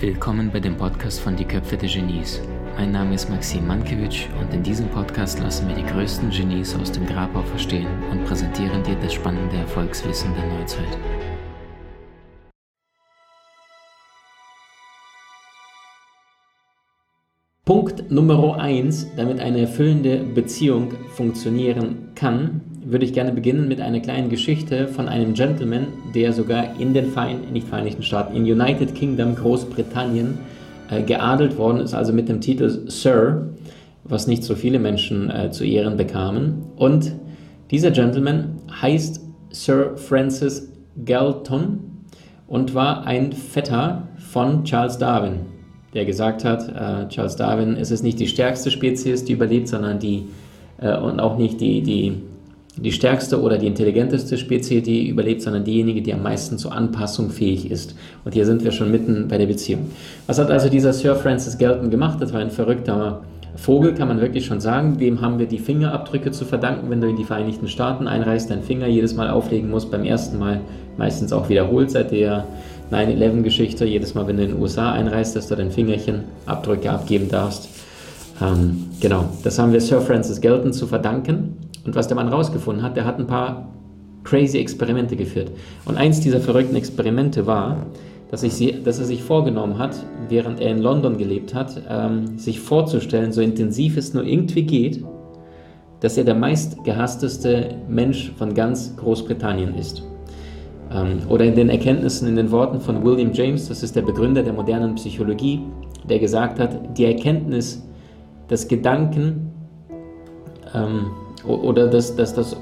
Willkommen 0.00 0.50
bei 0.52 0.58
dem 0.58 0.76
Podcast 0.76 1.20
von 1.20 1.36
Die 1.36 1.44
Köpfe 1.44 1.76
der 1.76 1.88
Genies. 1.88 2.42
Mein 2.76 2.90
Name 2.90 3.14
ist 3.14 3.30
Maxim 3.30 3.68
Mankewitsch 3.68 4.26
und 4.40 4.52
in 4.52 4.64
diesem 4.64 4.88
Podcast 4.88 5.38
lassen 5.38 5.68
wir 5.68 5.76
die 5.76 5.84
größten 5.84 6.30
Genies 6.30 6.74
aus 6.74 6.90
dem 6.90 7.06
Grabau 7.06 7.42
verstehen 7.42 7.86
und 8.10 8.24
präsentieren 8.24 8.82
dir 8.82 8.96
das 8.96 9.14
spannende 9.14 9.58
Erfolgswissen 9.58 10.34
der 10.34 10.58
Neuzeit. 10.58 10.98
Punkt 17.64 18.10
Nummer 18.10 18.58
eins, 18.58 19.06
damit 19.14 19.38
eine 19.38 19.60
erfüllende 19.60 20.24
Beziehung 20.24 20.94
funktionieren 21.10 22.08
kann, 22.16 22.69
würde 22.82 23.04
ich 23.04 23.12
gerne 23.12 23.32
beginnen 23.32 23.68
mit 23.68 23.80
einer 23.80 24.00
kleinen 24.00 24.30
Geschichte 24.30 24.88
von 24.88 25.08
einem 25.08 25.34
Gentleman, 25.34 25.88
der 26.14 26.32
sogar 26.32 26.80
in 26.80 26.94
den 26.94 27.10
Verein, 27.10 27.40
nicht 27.52 27.68
Vereinigten 27.68 28.02
Staaten, 28.02 28.34
in 28.34 28.42
United 28.42 28.94
Kingdom, 28.94 29.36
Großbritannien, 29.36 30.38
äh, 30.90 31.02
geadelt 31.02 31.58
worden 31.58 31.80
ist, 31.80 31.94
also 31.94 32.12
mit 32.12 32.28
dem 32.28 32.40
Titel 32.40 32.88
Sir, 32.88 33.50
was 34.04 34.26
nicht 34.26 34.42
so 34.42 34.54
viele 34.54 34.78
Menschen 34.78 35.30
äh, 35.30 35.50
zu 35.50 35.64
Ehren 35.64 35.96
bekamen. 35.96 36.62
Und 36.76 37.12
dieser 37.70 37.90
Gentleman 37.90 38.56
heißt 38.80 39.20
Sir 39.50 39.96
Francis 39.96 40.72
Galton 41.04 41.80
und 42.48 42.74
war 42.74 43.06
ein 43.06 43.32
Vetter 43.32 44.08
von 44.16 44.64
Charles 44.64 44.98
Darwin, 44.98 45.40
der 45.94 46.04
gesagt 46.06 46.44
hat, 46.44 46.68
äh, 46.68 47.08
Charles 47.08 47.36
Darwin, 47.36 47.76
es 47.76 47.90
ist 47.90 48.02
nicht 48.02 48.18
die 48.18 48.26
stärkste 48.26 48.70
Spezies, 48.70 49.24
die 49.24 49.34
überlebt, 49.34 49.68
sondern 49.68 49.98
die 49.98 50.26
äh, 50.78 50.96
und 50.96 51.20
auch 51.20 51.36
nicht 51.36 51.60
die, 51.60 51.82
die 51.82 52.22
die 52.82 52.92
stärkste 52.92 53.40
oder 53.40 53.58
die 53.58 53.66
intelligenteste 53.66 54.38
Spezies, 54.38 54.82
die 54.82 55.08
überlebt, 55.08 55.42
sondern 55.42 55.64
diejenige, 55.64 56.02
die 56.02 56.14
am 56.14 56.22
meisten 56.22 56.58
zur 56.58 56.72
Anpassung 56.72 57.30
fähig 57.30 57.70
ist. 57.70 57.94
Und 58.24 58.34
hier 58.34 58.46
sind 58.46 58.64
wir 58.64 58.72
schon 58.72 58.90
mitten 58.90 59.28
bei 59.28 59.38
der 59.38 59.46
Beziehung. 59.46 59.90
Was 60.26 60.38
hat 60.38 60.50
also 60.50 60.68
dieser 60.68 60.92
Sir 60.92 61.14
Francis 61.16 61.58
Galton 61.58 61.90
gemacht? 61.90 62.18
Das 62.20 62.32
war 62.32 62.40
ein 62.40 62.50
verrückter 62.50 63.22
Vogel, 63.56 63.94
kann 63.94 64.08
man 64.08 64.20
wirklich 64.20 64.46
schon 64.46 64.60
sagen. 64.60 64.98
Dem 64.98 65.20
haben 65.20 65.38
wir 65.38 65.46
die 65.46 65.58
Fingerabdrücke 65.58 66.30
zu 66.30 66.44
verdanken. 66.44 66.88
Wenn 66.88 67.00
du 67.00 67.08
in 67.08 67.16
die 67.16 67.24
Vereinigten 67.24 67.68
Staaten 67.68 68.06
einreist, 68.06 68.50
deinen 68.50 68.62
Finger 68.62 68.86
jedes 68.86 69.14
Mal 69.14 69.28
auflegen 69.28 69.70
musst, 69.70 69.90
beim 69.90 70.04
ersten 70.04 70.38
Mal 70.38 70.60
meistens 70.96 71.32
auch 71.32 71.48
wiederholt 71.48 71.90
seit 71.90 72.12
der 72.12 72.46
9-11-Geschichte. 72.90 73.84
Jedes 73.84 74.14
Mal, 74.14 74.26
wenn 74.26 74.36
du 74.36 74.44
in 74.44 74.50
den 74.50 74.60
USA 74.60 74.92
einreist, 74.92 75.36
dass 75.36 75.48
du 75.48 75.56
dein 75.56 75.70
Fingerchen 75.70 76.24
Abdrücke 76.46 76.90
abgeben 76.90 77.28
darfst. 77.28 77.68
Ähm, 78.40 78.86
genau, 79.00 79.26
das 79.44 79.58
haben 79.58 79.72
wir 79.72 79.80
Sir 79.80 80.00
Francis 80.00 80.40
Galton 80.40 80.72
zu 80.72 80.86
verdanken. 80.86 81.56
Und 81.90 81.96
was 81.96 82.06
der 82.06 82.14
Mann 82.14 82.28
rausgefunden 82.28 82.84
hat, 82.84 82.96
der 82.96 83.04
hat 83.04 83.18
ein 83.18 83.26
paar 83.26 83.66
crazy 84.22 84.58
Experimente 84.58 85.16
geführt. 85.16 85.50
Und 85.86 85.96
eins 85.96 86.20
dieser 86.20 86.38
verrückten 86.38 86.76
Experimente 86.76 87.48
war, 87.48 87.84
dass, 88.30 88.42
sie, 88.42 88.80
dass 88.84 89.00
er 89.00 89.06
sich 89.06 89.24
vorgenommen 89.24 89.76
hat, 89.76 89.96
während 90.28 90.60
er 90.60 90.70
in 90.70 90.78
London 90.78 91.18
gelebt 91.18 91.52
hat, 91.52 91.82
ähm, 91.90 92.38
sich 92.38 92.60
vorzustellen, 92.60 93.32
so 93.32 93.40
intensiv 93.40 93.96
es 93.96 94.14
nur 94.14 94.22
irgendwie 94.22 94.62
geht, 94.62 95.04
dass 95.98 96.16
er 96.16 96.22
der 96.22 96.36
meistgehassteste 96.36 97.74
Mensch 97.88 98.30
von 98.38 98.54
ganz 98.54 98.94
Großbritannien 98.96 99.74
ist. 99.74 100.04
Ähm, 100.92 101.18
oder 101.28 101.44
in 101.44 101.56
den 101.56 101.70
Erkenntnissen, 101.70 102.28
in 102.28 102.36
den 102.36 102.52
Worten 102.52 102.80
von 102.80 103.04
William 103.04 103.32
James, 103.32 103.66
das 103.66 103.82
ist 103.82 103.96
der 103.96 104.02
Begründer 104.02 104.44
der 104.44 104.52
modernen 104.52 104.94
Psychologie, 104.94 105.60
der 106.08 106.20
gesagt 106.20 106.60
hat, 106.60 106.96
die 106.96 107.06
Erkenntnis, 107.06 107.84
dass 108.46 108.68
Gedanken 108.68 109.50
ähm, 110.72 111.06
oder 111.44 111.86
dass, 111.88 112.14
dass, 112.16 112.34
dass, 112.34 112.54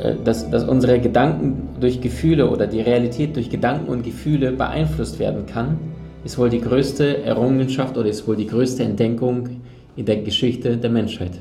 äh, 0.00 0.14
dass, 0.24 0.50
dass 0.50 0.64
unsere 0.64 1.00
Gedanken 1.00 1.68
durch 1.80 2.00
Gefühle 2.00 2.48
oder 2.48 2.66
die 2.66 2.80
Realität 2.80 3.36
durch 3.36 3.50
Gedanken 3.50 3.88
und 3.88 4.02
Gefühle 4.02 4.52
beeinflusst 4.52 5.18
werden 5.18 5.46
kann, 5.46 5.78
ist 6.24 6.38
wohl 6.38 6.48
die 6.48 6.60
größte 6.60 7.22
Errungenschaft 7.22 7.96
oder 7.98 8.08
ist 8.08 8.26
wohl 8.26 8.36
die 8.36 8.46
größte 8.46 8.82
Entdeckung 8.82 9.60
in 9.96 10.06
der 10.06 10.16
Geschichte 10.22 10.76
der 10.76 10.90
Menschheit. 10.90 11.32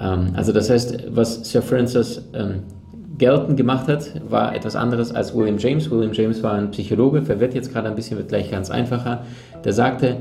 Ähm, 0.00 0.32
also 0.34 0.52
das 0.52 0.70
heißt, 0.70 1.06
was 1.10 1.48
Sir 1.50 1.62
Francis 1.62 2.22
ähm, 2.34 2.64
Galton 3.18 3.56
gemacht 3.56 3.88
hat, 3.88 4.10
war 4.28 4.54
etwas 4.54 4.76
anderes 4.76 5.14
als 5.14 5.34
William 5.34 5.56
James. 5.58 5.90
William 5.90 6.12
James 6.12 6.42
war 6.42 6.52
ein 6.52 6.70
Psychologe, 6.70 7.22
verwirrt 7.22 7.54
jetzt 7.54 7.72
gerade 7.72 7.88
ein 7.88 7.94
bisschen, 7.94 8.18
wird 8.18 8.28
gleich 8.28 8.50
ganz 8.50 8.70
einfacher. 8.70 9.24
Der 9.64 9.72
sagte, 9.72 10.18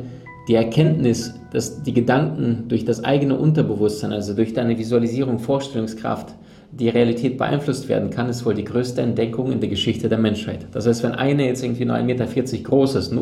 die 0.48 0.56
Erkenntnis, 0.56 1.34
dass 1.52 1.82
die 1.82 1.94
Gedanken 1.94 2.66
durch 2.68 2.86
das 2.86 3.04
eigene 3.04 3.38
Unterbewusstsein, 3.38 4.12
also 4.12 4.34
durch 4.34 4.54
deine 4.54 4.78
Visualisierung, 4.78 5.40
Vorstellungskraft, 5.40 6.36
die 6.72 6.90
Realität 6.90 7.38
beeinflusst 7.38 7.88
werden 7.88 8.10
kann, 8.10 8.28
ist 8.28 8.46
wohl 8.46 8.54
die 8.54 8.66
größte 8.66 9.02
Entdeckung 9.02 9.52
in 9.52 9.62
der 9.62 9.70
Geschichte 9.70 10.10
der 10.10 10.18
Menschheit. 10.18 10.68
Das 10.74 10.86
heißt, 10.86 11.04
wenn 11.04 11.14
einer 11.14 11.44
jetzt 11.44 11.64
irgendwie 11.64 11.86
nur 11.86 11.96
1,40 11.96 12.04
Meter 12.04 12.58
groß 12.64 12.96
ist, 12.96 13.14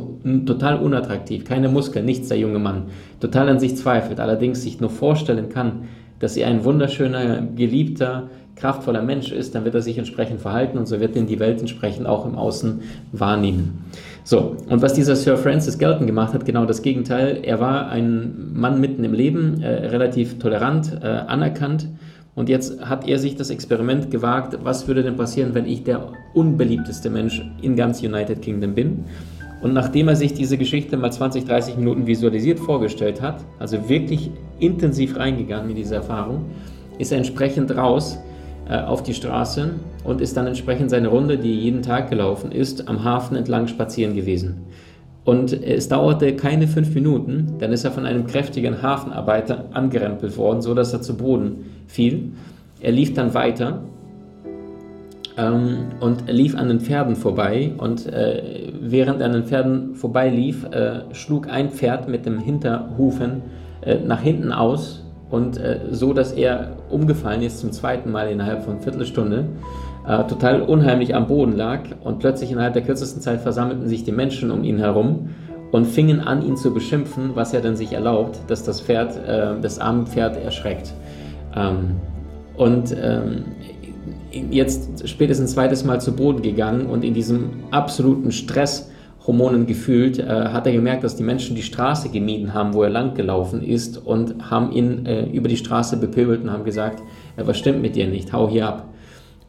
total 0.46 0.80
unattraktiv, 0.80 1.46
keine 1.46 1.70
Muskeln, 1.70 2.06
nichts, 2.06 2.30
der 2.30 2.40
junge 2.40 2.60
Mann, 2.60 2.86
total 3.20 3.50
an 3.50 3.60
sich 3.60 3.76
zweifelt, 3.76 4.20
allerdings 4.20 4.64
sich 4.64 4.80
nur 4.80 4.90
vorstellen 4.90 5.50
kann, 5.50 5.84
dass 6.20 6.36
er 6.36 6.48
ein 6.48 6.64
wunderschöner, 6.64 7.44
geliebter, 7.56 8.30
kraftvoller 8.56 9.02
Mensch 9.02 9.32
ist, 9.32 9.56
dann 9.56 9.66
wird 9.66 9.76
er 9.76 9.82
sich 9.82 9.98
entsprechend 9.98 10.40
verhalten 10.42 10.78
und 10.78 10.88
so 10.88 11.00
wird 11.00 11.16
ihn 11.16 11.28
die 11.28 11.40
Welt 11.40 11.60
entsprechend 11.60 12.08
auch 12.08 12.26
im 12.26 12.36
Außen 12.36 12.82
wahrnehmen. 13.12 13.86
So, 14.26 14.56
und 14.70 14.82
was 14.82 14.94
dieser 14.94 15.18
Sir 15.18 15.38
Francis 15.38 15.78
Galton 15.78 16.08
gemacht 16.08 16.34
hat, 16.34 16.46
genau 16.46 16.66
das 16.66 16.82
Gegenteil. 16.82 17.42
Er 17.44 17.60
war 17.60 17.90
ein 17.90 18.54
Mann 18.54 18.80
mitten 18.80 19.04
im 19.04 19.14
Leben, 19.14 19.62
äh, 19.62 19.88
relativ 19.88 20.40
tolerant, 20.40 20.98
äh, 21.02 21.08
anerkannt. 21.08 21.90
Und 22.34 22.48
jetzt 22.48 22.82
hat 22.82 23.08
er 23.08 23.20
sich 23.20 23.36
das 23.36 23.50
Experiment 23.50 24.10
gewagt, 24.10 24.58
was 24.64 24.88
würde 24.88 25.04
denn 25.04 25.18
passieren, 25.18 25.54
wenn 25.54 25.66
ich 25.66 25.84
der 25.84 26.08
unbeliebteste 26.34 27.10
Mensch 27.10 27.44
in 27.62 27.76
ganz 27.76 28.02
United 28.02 28.42
Kingdom 28.42 28.74
bin? 28.74 29.04
Und 29.62 29.74
nachdem 29.74 30.08
er 30.08 30.16
sich 30.16 30.34
diese 30.34 30.58
Geschichte 30.58 30.98
mal 30.98 31.12
20, 31.12 31.46
30 31.46 31.78
Minuten 31.78 32.08
visualisiert 32.08 32.60
vorgestellt 32.60 33.22
hat, 33.22 33.44
also 33.60 33.88
wirklich 33.88 34.32
intensiv 34.60 35.18
reingegangen 35.18 35.70
in 35.70 35.76
diese 35.76 35.96
Erfahrung, 35.96 36.46
ist 36.98 37.12
er 37.12 37.18
entsprechend 37.18 37.76
raus 37.76 38.18
auf 38.70 39.04
die 39.04 39.14
Straße 39.14 39.72
und 40.04 40.22
ist 40.22 40.38
dann 40.38 40.48
entsprechend 40.48 40.90
seine 40.90 41.10
Runde, 41.10 41.38
die 41.38 41.60
jeden 41.60 41.82
Tag 41.82 42.10
gelaufen 42.10 42.52
ist, 42.52 42.88
am 42.88 43.04
Hafen 43.04 43.36
entlang 43.36 43.68
spazieren 43.68 44.16
gewesen. 44.16 44.62
Und 45.26 45.54
es 45.54 45.88
dauerte 45.88 46.36
keine 46.36 46.68
fünf 46.68 46.94
Minuten, 46.94 47.56
dann 47.60 47.72
ist 47.72 47.86
er 47.86 47.92
von 47.92 48.06
einem 48.06 48.28
kräftigen 48.28 48.82
Hafenarbeiter 48.82 49.66
angerempelt 49.72 50.38
worden, 50.38 50.62
so 50.62 50.74
dass 50.74 50.92
er 50.92 51.02
zu 51.02 51.16
Boden 51.16 51.66
fiel. 51.88 52.32
Er 52.82 52.92
lief 52.92 53.14
dann 53.14 53.34
weiter 53.34 53.84
ähm, 55.38 55.86
und 56.02 56.30
lief 56.30 56.56
an 56.56 56.68
den 56.68 56.82
Pferden 56.82 57.16
vorbei. 57.16 57.72
Und 57.78 58.06
äh, 58.06 58.74
während 58.82 59.22
er 59.22 59.28
an 59.28 59.34
den 59.34 59.44
Pferden 59.46 59.96
vorbeilief, 59.96 60.66
äh, 60.66 61.14
schlug 61.14 61.50
ein 61.50 61.70
Pferd 61.70 62.10
mit 62.10 62.26
dem 62.26 62.40
Hinterhufen 62.40 63.44
äh, 63.82 64.00
nach 64.00 64.22
hinten 64.22 64.52
aus 64.52 65.03
und 65.34 65.58
äh, 65.58 65.80
so, 65.90 66.14
dass 66.14 66.32
er 66.32 66.78
umgefallen 66.92 67.42
ist 67.42 67.58
zum 67.58 67.72
zweiten 67.72 68.12
Mal 68.12 68.30
innerhalb 68.30 68.64
von 68.64 68.80
Viertelstunde, 68.82 69.46
äh, 70.08 70.24
total 70.26 70.62
unheimlich 70.62 71.16
am 71.16 71.26
Boden 71.26 71.54
lag 71.58 71.86
und 72.04 72.20
plötzlich 72.20 72.52
innerhalb 72.52 72.74
der 72.74 72.84
kürzesten 72.84 73.20
Zeit 73.20 73.42
versammelten 73.42 73.88
sich 73.88 74.04
die 74.04 74.12
Menschen 74.12 74.52
um 74.52 74.64
ihn 74.64 74.78
herum 74.78 75.30
und 75.72 75.88
fingen 75.88 76.20
an, 76.20 76.46
ihn 76.46 76.56
zu 76.56 76.72
beschimpfen, 76.72 77.32
was 77.34 77.52
er 77.52 77.62
dann 77.62 77.76
sich 77.76 77.94
erlaubt, 77.94 78.42
dass 78.46 78.64
das 78.64 78.80
Pferd, 78.80 79.18
äh, 79.28 79.60
das 79.60 79.80
arme 79.80 80.06
Pferd 80.06 80.38
erschreckt. 80.38 80.94
Ähm, 81.56 81.96
und 82.56 82.96
ähm, 82.96 83.46
jetzt 84.52 85.10
spätestens 85.10 85.54
zweites 85.54 85.84
Mal 85.84 86.00
zu 86.00 86.16
Boden 86.16 86.44
gegangen 86.44 86.86
und 86.86 87.04
in 87.04 87.16
diesem 87.16 87.50
absoluten 87.72 88.32
Stress 88.32 88.92
Hormonen 89.26 89.66
gefühlt, 89.66 90.20
äh, 90.20 90.26
hat 90.26 90.68
er 90.68 90.74
gemerkt, 90.74 91.04
dass 91.04 91.16
die 91.16 91.24
Menschen 91.24 91.56
die 91.56 91.64
Straße 91.64 92.10
gemieden 92.10 92.54
haben, 92.54 92.74
wo 92.74 92.84
er 92.84 92.90
langgelaufen 92.90 93.64
ist 93.64 93.98
und 93.98 94.50
haben 94.50 94.72
ihn 94.72 95.06
äh, 95.06 95.26
über 95.26 95.48
die 95.48 95.58
Straße 95.58 95.98
bepöbelt 95.98 96.44
und 96.44 96.52
haben 96.52 96.66
gesagt, 96.66 97.02
äh, 97.38 97.44
was 97.46 97.58
stimmt 97.58 97.82
mit 97.82 97.96
dir 97.96 98.08
nicht, 98.08 98.34
hau 98.34 98.50
hier 98.50 98.68
ab. 98.68 98.90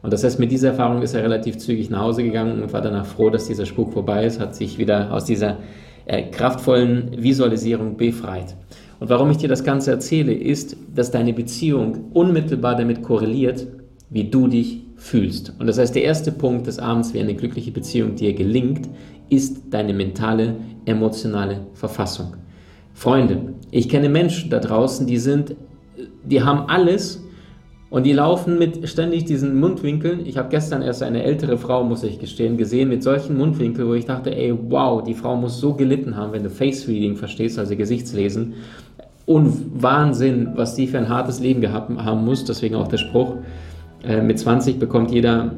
Und 0.01 0.13
das 0.13 0.23
heißt, 0.23 0.39
mit 0.39 0.51
dieser 0.51 0.69
Erfahrung 0.69 1.01
ist 1.01 1.13
er 1.13 1.23
relativ 1.23 1.57
zügig 1.57 1.89
nach 1.89 2.01
Hause 2.01 2.23
gegangen 2.23 2.61
und 2.61 2.71
war 2.71 2.81
danach 2.81 3.05
froh, 3.05 3.29
dass 3.29 3.47
dieser 3.47 3.65
Spuk 3.65 3.91
vorbei 3.91 4.25
ist, 4.25 4.39
hat 4.39 4.55
sich 4.55 4.77
wieder 4.77 5.11
aus 5.11 5.25
dieser 5.25 5.57
äh, 6.05 6.23
kraftvollen 6.29 7.11
Visualisierung 7.17 7.97
befreit. 7.97 8.55
Und 8.99 9.09
warum 9.09 9.29
ich 9.31 9.37
dir 9.37 9.49
das 9.49 9.63
Ganze 9.63 9.91
erzähle, 9.91 10.33
ist, 10.33 10.77
dass 10.93 11.11
deine 11.11 11.33
Beziehung 11.33 12.11
unmittelbar 12.13 12.75
damit 12.75 13.01
korreliert, 13.01 13.67
wie 14.09 14.29
du 14.29 14.47
dich 14.47 14.83
fühlst. 14.95 15.53
Und 15.59 15.67
das 15.67 15.77
heißt, 15.77 15.95
der 15.95 16.03
erste 16.03 16.31
Punkt 16.31 16.67
des 16.67 16.79
Abends, 16.79 17.13
wie 17.13 17.19
eine 17.19 17.35
glückliche 17.35 17.71
Beziehung 17.71 18.15
dir 18.15 18.33
gelingt, 18.33 18.87
ist 19.29 19.63
deine 19.71 19.93
mentale, 19.93 20.55
emotionale 20.85 21.67
Verfassung. 21.73 22.35
Freunde, 22.93 23.53
ich 23.71 23.89
kenne 23.89 24.09
Menschen 24.09 24.49
da 24.49 24.59
draußen, 24.59 25.05
die 25.05 25.17
sind, 25.17 25.55
die 26.23 26.41
haben 26.41 26.69
alles 26.69 27.21
und 27.89 28.05
die 28.05 28.13
laufen 28.13 28.57
mit 28.57 28.87
ständig 28.89 29.25
diesen 29.25 29.59
Mundwinkeln. 29.59 30.25
Ich 30.25 30.37
habe 30.37 30.49
gestern 30.49 30.81
erst 30.81 31.03
eine 31.03 31.23
ältere 31.23 31.57
Frau, 31.57 31.83
muss 31.83 32.03
ich 32.03 32.19
gestehen, 32.19 32.57
gesehen 32.57 32.89
mit 32.89 33.03
solchen 33.03 33.37
Mundwinkeln, 33.37 33.87
wo 33.87 33.93
ich 33.93 34.05
dachte, 34.05 34.35
ey, 34.35 34.53
wow, 34.69 35.03
die 35.03 35.13
Frau 35.13 35.35
muss 35.35 35.59
so 35.59 35.73
gelitten 35.73 36.15
haben, 36.15 36.31
wenn 36.31 36.43
du 36.43 36.49
Face 36.49 36.87
Reading 36.87 37.15
verstehst, 37.15 37.59
also 37.59 37.75
Gesichtslesen. 37.75 38.53
Und 39.25 39.81
Wahnsinn, 39.81 40.51
was 40.55 40.75
die 40.75 40.87
für 40.87 40.97
ein 40.97 41.09
hartes 41.09 41.39
Leben 41.39 41.61
gehabt 41.61 41.91
haben 41.97 42.25
muss, 42.25 42.45
deswegen 42.45 42.75
auch 42.75 42.87
der 42.87 42.97
Spruch. 42.97 43.35
Äh, 44.03 44.21
mit 44.21 44.39
20 44.39 44.77
bekommt 44.77 45.11
jeder 45.11 45.51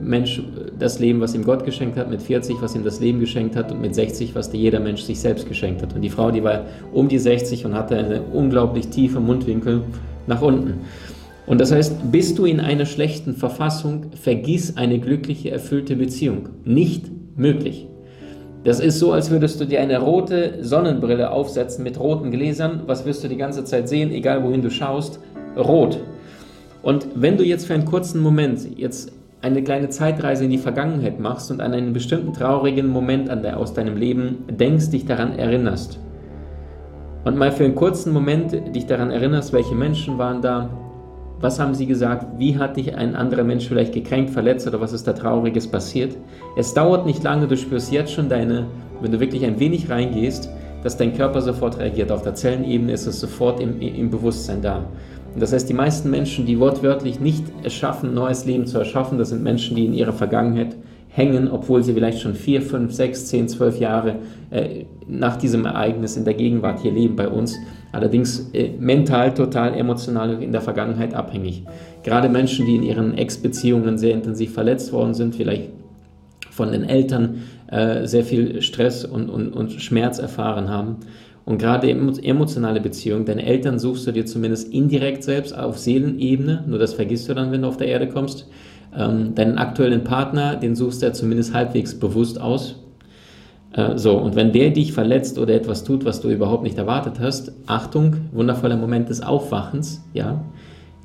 Mensch 0.00 0.42
das 0.78 0.98
Leben, 0.98 1.20
was 1.20 1.34
ihm 1.34 1.44
Gott 1.44 1.64
geschenkt 1.64 1.96
hat, 1.96 2.10
mit 2.10 2.22
40, 2.22 2.56
was 2.60 2.74
ihm 2.74 2.84
das 2.84 3.00
Leben 3.00 3.20
geschenkt 3.20 3.56
hat 3.56 3.70
und 3.70 3.80
mit 3.80 3.94
60, 3.94 4.34
was 4.34 4.50
dir 4.50 4.58
jeder 4.58 4.80
Mensch 4.80 5.02
sich 5.02 5.20
selbst 5.20 5.48
geschenkt 5.48 5.82
hat. 5.82 5.94
Und 5.94 6.02
die 6.02 6.10
Frau, 6.10 6.30
die 6.30 6.42
war 6.42 6.64
um 6.92 7.08
die 7.08 7.18
60 7.18 7.66
und 7.66 7.74
hatte 7.74 7.96
eine 7.96 8.22
unglaublich 8.32 8.88
tiefe 8.88 9.20
Mundwinkel 9.20 9.82
nach 10.26 10.42
unten. 10.42 10.80
Und 11.46 11.60
das 11.60 11.72
heißt, 11.72 12.12
bist 12.12 12.38
du 12.38 12.44
in 12.44 12.60
einer 12.60 12.84
schlechten 12.84 13.34
Verfassung, 13.34 14.06
vergiss 14.20 14.76
eine 14.76 14.98
glückliche, 14.98 15.50
erfüllte 15.50 15.96
Beziehung. 15.96 16.50
Nicht 16.64 17.06
möglich. 17.36 17.86
Das 18.64 18.80
ist 18.80 18.98
so, 18.98 19.12
als 19.12 19.30
würdest 19.30 19.60
du 19.60 19.64
dir 19.64 19.80
eine 19.80 19.98
rote 19.98 20.58
Sonnenbrille 20.62 21.30
aufsetzen 21.30 21.84
mit 21.84 21.98
roten 21.98 22.30
Gläsern. 22.30 22.82
Was 22.86 23.06
wirst 23.06 23.24
du 23.24 23.28
die 23.28 23.36
ganze 23.36 23.64
Zeit 23.64 23.88
sehen, 23.88 24.10
egal 24.10 24.42
wohin 24.44 24.62
du 24.62 24.70
schaust? 24.70 25.20
Rot. 25.56 26.00
Und 26.82 27.06
wenn 27.14 27.36
du 27.36 27.44
jetzt 27.44 27.66
für 27.66 27.74
einen 27.74 27.84
kurzen 27.84 28.20
Moment 28.20 28.60
jetzt 28.76 29.12
eine 29.40 29.62
kleine 29.62 29.88
Zeitreise 29.88 30.44
in 30.44 30.50
die 30.50 30.58
Vergangenheit 30.58 31.20
machst 31.20 31.50
und 31.50 31.60
an 31.60 31.72
einen 31.72 31.92
bestimmten 31.92 32.32
traurigen 32.32 32.88
Moment 32.88 33.30
aus 33.30 33.72
deinem 33.72 33.96
Leben 33.96 34.44
denkst, 34.50 34.90
dich 34.90 35.06
daran 35.06 35.38
erinnerst 35.38 36.00
und 37.28 37.36
mal 37.36 37.52
für 37.52 37.64
einen 37.64 37.74
kurzen 37.74 38.12
Moment 38.12 38.52
dich 38.74 38.86
daran 38.86 39.10
erinnerst, 39.10 39.52
welche 39.52 39.74
Menschen 39.74 40.18
waren 40.18 40.40
da, 40.40 40.70
was 41.40 41.60
haben 41.60 41.74
sie 41.74 41.86
gesagt, 41.86 42.26
wie 42.38 42.58
hat 42.58 42.76
dich 42.76 42.96
ein 42.96 43.14
anderer 43.14 43.44
Mensch 43.44 43.68
vielleicht 43.68 43.92
gekränkt, 43.92 44.30
verletzt 44.30 44.66
oder 44.66 44.80
was 44.80 44.92
ist 44.92 45.06
da 45.06 45.12
Trauriges 45.12 45.68
passiert. 45.68 46.16
Es 46.56 46.74
dauert 46.74 47.06
nicht 47.06 47.22
lange, 47.22 47.46
du 47.46 47.56
spürst 47.56 47.92
jetzt 47.92 48.12
schon 48.12 48.28
deine, 48.28 48.66
wenn 49.00 49.12
du 49.12 49.20
wirklich 49.20 49.44
ein 49.44 49.60
wenig 49.60 49.90
reingehst, 49.90 50.48
dass 50.82 50.96
dein 50.96 51.14
Körper 51.14 51.42
sofort 51.42 51.78
reagiert. 51.78 52.10
Auf 52.10 52.22
der 52.22 52.34
Zellenebene 52.34 52.92
ist 52.92 53.06
es 53.06 53.20
sofort 53.20 53.60
im, 53.60 53.80
im 53.80 54.10
Bewusstsein 54.10 54.62
da. 54.62 54.84
Das 55.38 55.52
heißt, 55.52 55.68
die 55.68 55.74
meisten 55.74 56.10
Menschen, 56.10 56.46
die 56.46 56.58
wortwörtlich 56.58 57.20
nicht 57.20 57.44
es 57.62 57.74
schaffen, 57.74 58.14
neues 58.14 58.44
Leben 58.44 58.66
zu 58.66 58.78
erschaffen, 58.78 59.18
das 59.18 59.30
sind 59.30 59.42
Menschen, 59.42 59.76
die 59.76 59.84
in 59.84 59.94
ihrer 59.94 60.12
Vergangenheit 60.12 60.76
hängen, 61.08 61.48
obwohl 61.50 61.82
sie 61.82 61.94
vielleicht 61.94 62.20
schon 62.20 62.34
vier, 62.34 62.62
fünf, 62.62 62.92
sechs, 62.92 63.26
zehn, 63.26 63.48
zwölf 63.48 63.78
Jahre 63.80 64.16
äh, 64.50 64.84
nach 65.06 65.36
diesem 65.36 65.64
Ereignis 65.64 66.16
in 66.16 66.24
der 66.24 66.34
Gegenwart 66.34 66.80
hier 66.80 66.92
leben 66.92 67.16
bei 67.16 67.28
uns. 67.28 67.56
Allerdings 67.92 68.50
äh, 68.52 68.70
mental, 68.78 69.34
total, 69.34 69.74
emotional 69.74 70.42
in 70.42 70.52
der 70.52 70.60
Vergangenheit 70.60 71.14
abhängig. 71.14 71.64
Gerade 72.02 72.28
Menschen, 72.28 72.66
die 72.66 72.76
in 72.76 72.82
ihren 72.82 73.16
Ex-Beziehungen 73.16 73.98
sehr 73.98 74.14
intensiv 74.14 74.52
verletzt 74.52 74.92
worden 74.92 75.14
sind, 75.14 75.34
vielleicht 75.34 75.70
von 76.50 76.72
den 76.72 76.84
Eltern 76.84 77.42
äh, 77.68 78.06
sehr 78.06 78.24
viel 78.24 78.62
Stress 78.62 79.04
und, 79.04 79.28
und, 79.30 79.52
und 79.52 79.72
Schmerz 79.72 80.18
erfahren 80.18 80.68
haben 80.68 80.96
und 81.48 81.56
gerade 81.56 81.88
emotionale 81.90 82.78
Beziehungen, 82.78 83.24
deine 83.24 83.46
Eltern 83.46 83.78
suchst 83.78 84.06
du 84.06 84.12
dir 84.12 84.26
zumindest 84.26 84.70
indirekt 84.70 85.24
selbst 85.24 85.56
auf 85.56 85.78
Seelenebene, 85.78 86.64
nur 86.66 86.78
das 86.78 86.92
vergisst 86.92 87.26
du 87.26 87.32
dann, 87.32 87.52
wenn 87.52 87.62
du 87.62 87.68
auf 87.68 87.78
der 87.78 87.88
Erde 87.88 88.06
kommst. 88.06 88.50
Ähm, 88.94 89.34
deinen 89.34 89.56
aktuellen 89.56 90.04
Partner, 90.04 90.56
den 90.56 90.76
suchst 90.76 91.00
du 91.00 91.06
ja 91.06 91.14
zumindest 91.14 91.54
halbwegs 91.54 91.98
bewusst 91.98 92.38
aus. 92.38 92.76
Äh, 93.72 93.96
so, 93.96 94.18
und 94.18 94.36
wenn 94.36 94.52
der 94.52 94.68
dich 94.68 94.92
verletzt 94.92 95.38
oder 95.38 95.54
etwas 95.54 95.84
tut, 95.84 96.04
was 96.04 96.20
du 96.20 96.28
überhaupt 96.28 96.64
nicht 96.64 96.76
erwartet 96.76 97.14
hast, 97.18 97.52
Achtung, 97.66 98.16
wundervoller 98.32 98.76
Moment 98.76 99.08
des 99.08 99.22
Aufwachens, 99.22 100.04
ja. 100.12 100.44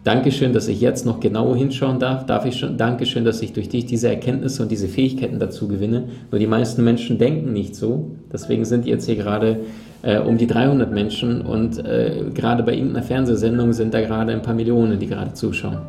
Dankeschön, 0.03 0.51
dass 0.51 0.67
ich 0.67 0.81
jetzt 0.81 1.05
noch 1.05 1.21
genau 1.21 1.55
hinschauen 1.55 1.99
darf. 1.99 2.25
Darf 2.25 2.45
ich 2.45 2.57
schon? 2.57 2.75
Dankeschön, 2.75 3.23
dass 3.23 3.41
ich 3.41 3.53
durch 3.53 3.69
dich 3.69 3.85
diese 3.85 4.09
Erkenntnisse 4.09 4.61
und 4.61 4.69
diese 4.69 4.89
Fähigkeiten 4.89 5.39
dazu 5.39 5.69
gewinne. 5.69 6.09
Nur 6.31 6.39
die 6.39 6.47
meisten 6.47 6.83
Menschen 6.83 7.17
denken 7.17 7.53
nicht 7.53 7.77
so. 7.77 8.11
Deswegen 8.29 8.65
sind 8.65 8.85
jetzt 8.85 9.05
hier 9.05 9.15
gerade 9.15 9.61
äh, 10.03 10.19
um 10.19 10.38
die 10.38 10.47
300 10.47 10.91
Menschen 10.91 11.41
und 11.41 11.83
äh, 11.83 12.25
gerade 12.33 12.61
bei 12.61 12.73
irgendeiner 12.73 13.03
Fernsehsendung 13.03 13.73
sind 13.73 13.94
da 13.94 14.01
gerade 14.01 14.31
ein 14.31 14.41
paar 14.41 14.53
Millionen, 14.53 15.00
die 15.00 15.07
gerade 15.07 15.33
zuschauen. 15.33 15.79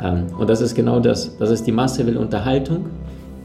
Ähm, 0.00 0.26
und 0.38 0.50
das 0.50 0.60
ist 0.60 0.74
genau 0.74 1.00
das. 1.00 1.38
Das 1.38 1.50
ist 1.50 1.66
die 1.66 1.72
Masse 1.72 2.06
will 2.06 2.18
Unterhaltung. 2.18 2.86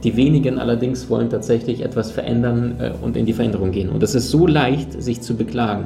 Die 0.04 0.16
wenigen 0.16 0.60
allerdings 0.60 1.10
wollen 1.10 1.30
tatsächlich 1.30 1.82
etwas 1.82 2.12
verändern 2.12 2.76
äh, 2.80 2.92
und 3.02 3.16
in 3.16 3.26
die 3.26 3.34
Veränderung 3.34 3.72
gehen. 3.72 3.90
Und 3.90 4.04
es 4.04 4.16
ist 4.16 4.30
so 4.30 4.48
leicht, 4.48 5.02
sich 5.02 5.22
zu 5.22 5.36
beklagen. 5.36 5.86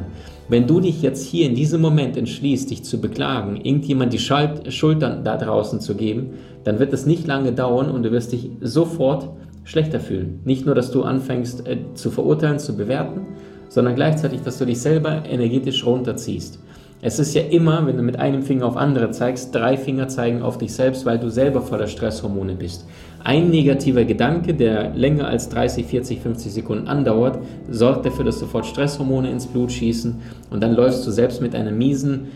Wenn 0.50 0.68
du 0.68 0.80
dich 0.80 1.01
jetzt 1.01 1.25
hier 1.25 1.45
in 1.45 1.56
diesem 1.56 1.81
Moment 1.81 2.18
entschließt, 2.18 2.72
dich 2.72 2.83
zu 2.83 3.00
beklagen, 3.00 3.57
irgendjemand 3.57 4.12
die 4.12 4.19
Schultern 4.19 5.24
da 5.24 5.38
draußen 5.38 5.80
zu 5.80 5.95
geben, 5.95 6.31
dann 6.63 6.80
wird 6.80 6.92
es 6.94 7.06
nicht 7.06 7.25
lange 7.25 7.54
dauern 7.54 7.89
und 7.89 8.04
du 8.04 8.12
wirst 8.12 8.33
dich 8.33 8.50
sofort 8.60 9.30
schlechter 9.63 10.00
fühlen. 10.00 10.39
Nicht 10.44 10.66
nur, 10.66 10.75
dass 10.75 10.92
du 10.92 11.04
anfängst 11.04 11.68
äh, 11.68 11.78
zu 11.94 12.12
verurteilen, 12.12 12.60
zu 12.60 12.75
bewerten, 12.75 13.22
sondern 13.71 13.95
gleichzeitig, 13.95 14.41
dass 14.41 14.57
du 14.57 14.65
dich 14.65 14.81
selber 14.81 15.23
energetisch 15.25 15.85
runterziehst. 15.85 16.59
Es 17.01 17.18
ist 17.18 17.33
ja 17.33 17.41
immer, 17.41 17.88
wenn 17.88 17.97
du 17.97 18.03
mit 18.03 18.19
einem 18.19 18.44
Finger 18.44 18.68
auf 18.68 18.75
andere 18.75 19.09
zeigst, 19.12 19.56
drei 19.56 19.75
Finger 19.77 20.07
zeigen 20.07 20.44
auf 20.44 20.57
dich 20.57 20.73
selbst, 20.73 21.06
weil 21.06 21.18
du 21.18 21.29
selber 21.29 21.62
voller 21.62 21.88
Stresshormone 21.88 22.53
bist. 22.53 22.85
Ein 23.23 23.50
negativer 23.50 24.03
Gedanke, 24.03 24.53
der 24.53 24.94
länger 24.94 25.27
als 25.27 25.47
30, 25.50 25.85
40, 25.85 26.19
50 26.19 26.51
Sekunden 26.51 26.88
andauert, 26.88 27.39
sorgt 27.69 28.06
dafür, 28.06 28.25
dass 28.25 28.39
sofort 28.39 28.65
Stresshormone 28.68 29.31
ins 29.31 29.47
Blut 29.47 29.71
schießen 29.71 30.15
und 30.51 30.62
dann 30.62 30.75
läufst 30.75 31.07
du 31.07 31.12
selbst 31.12 31.41
mit 31.41 31.56
einer 31.56 31.71
miesen 31.71 32.27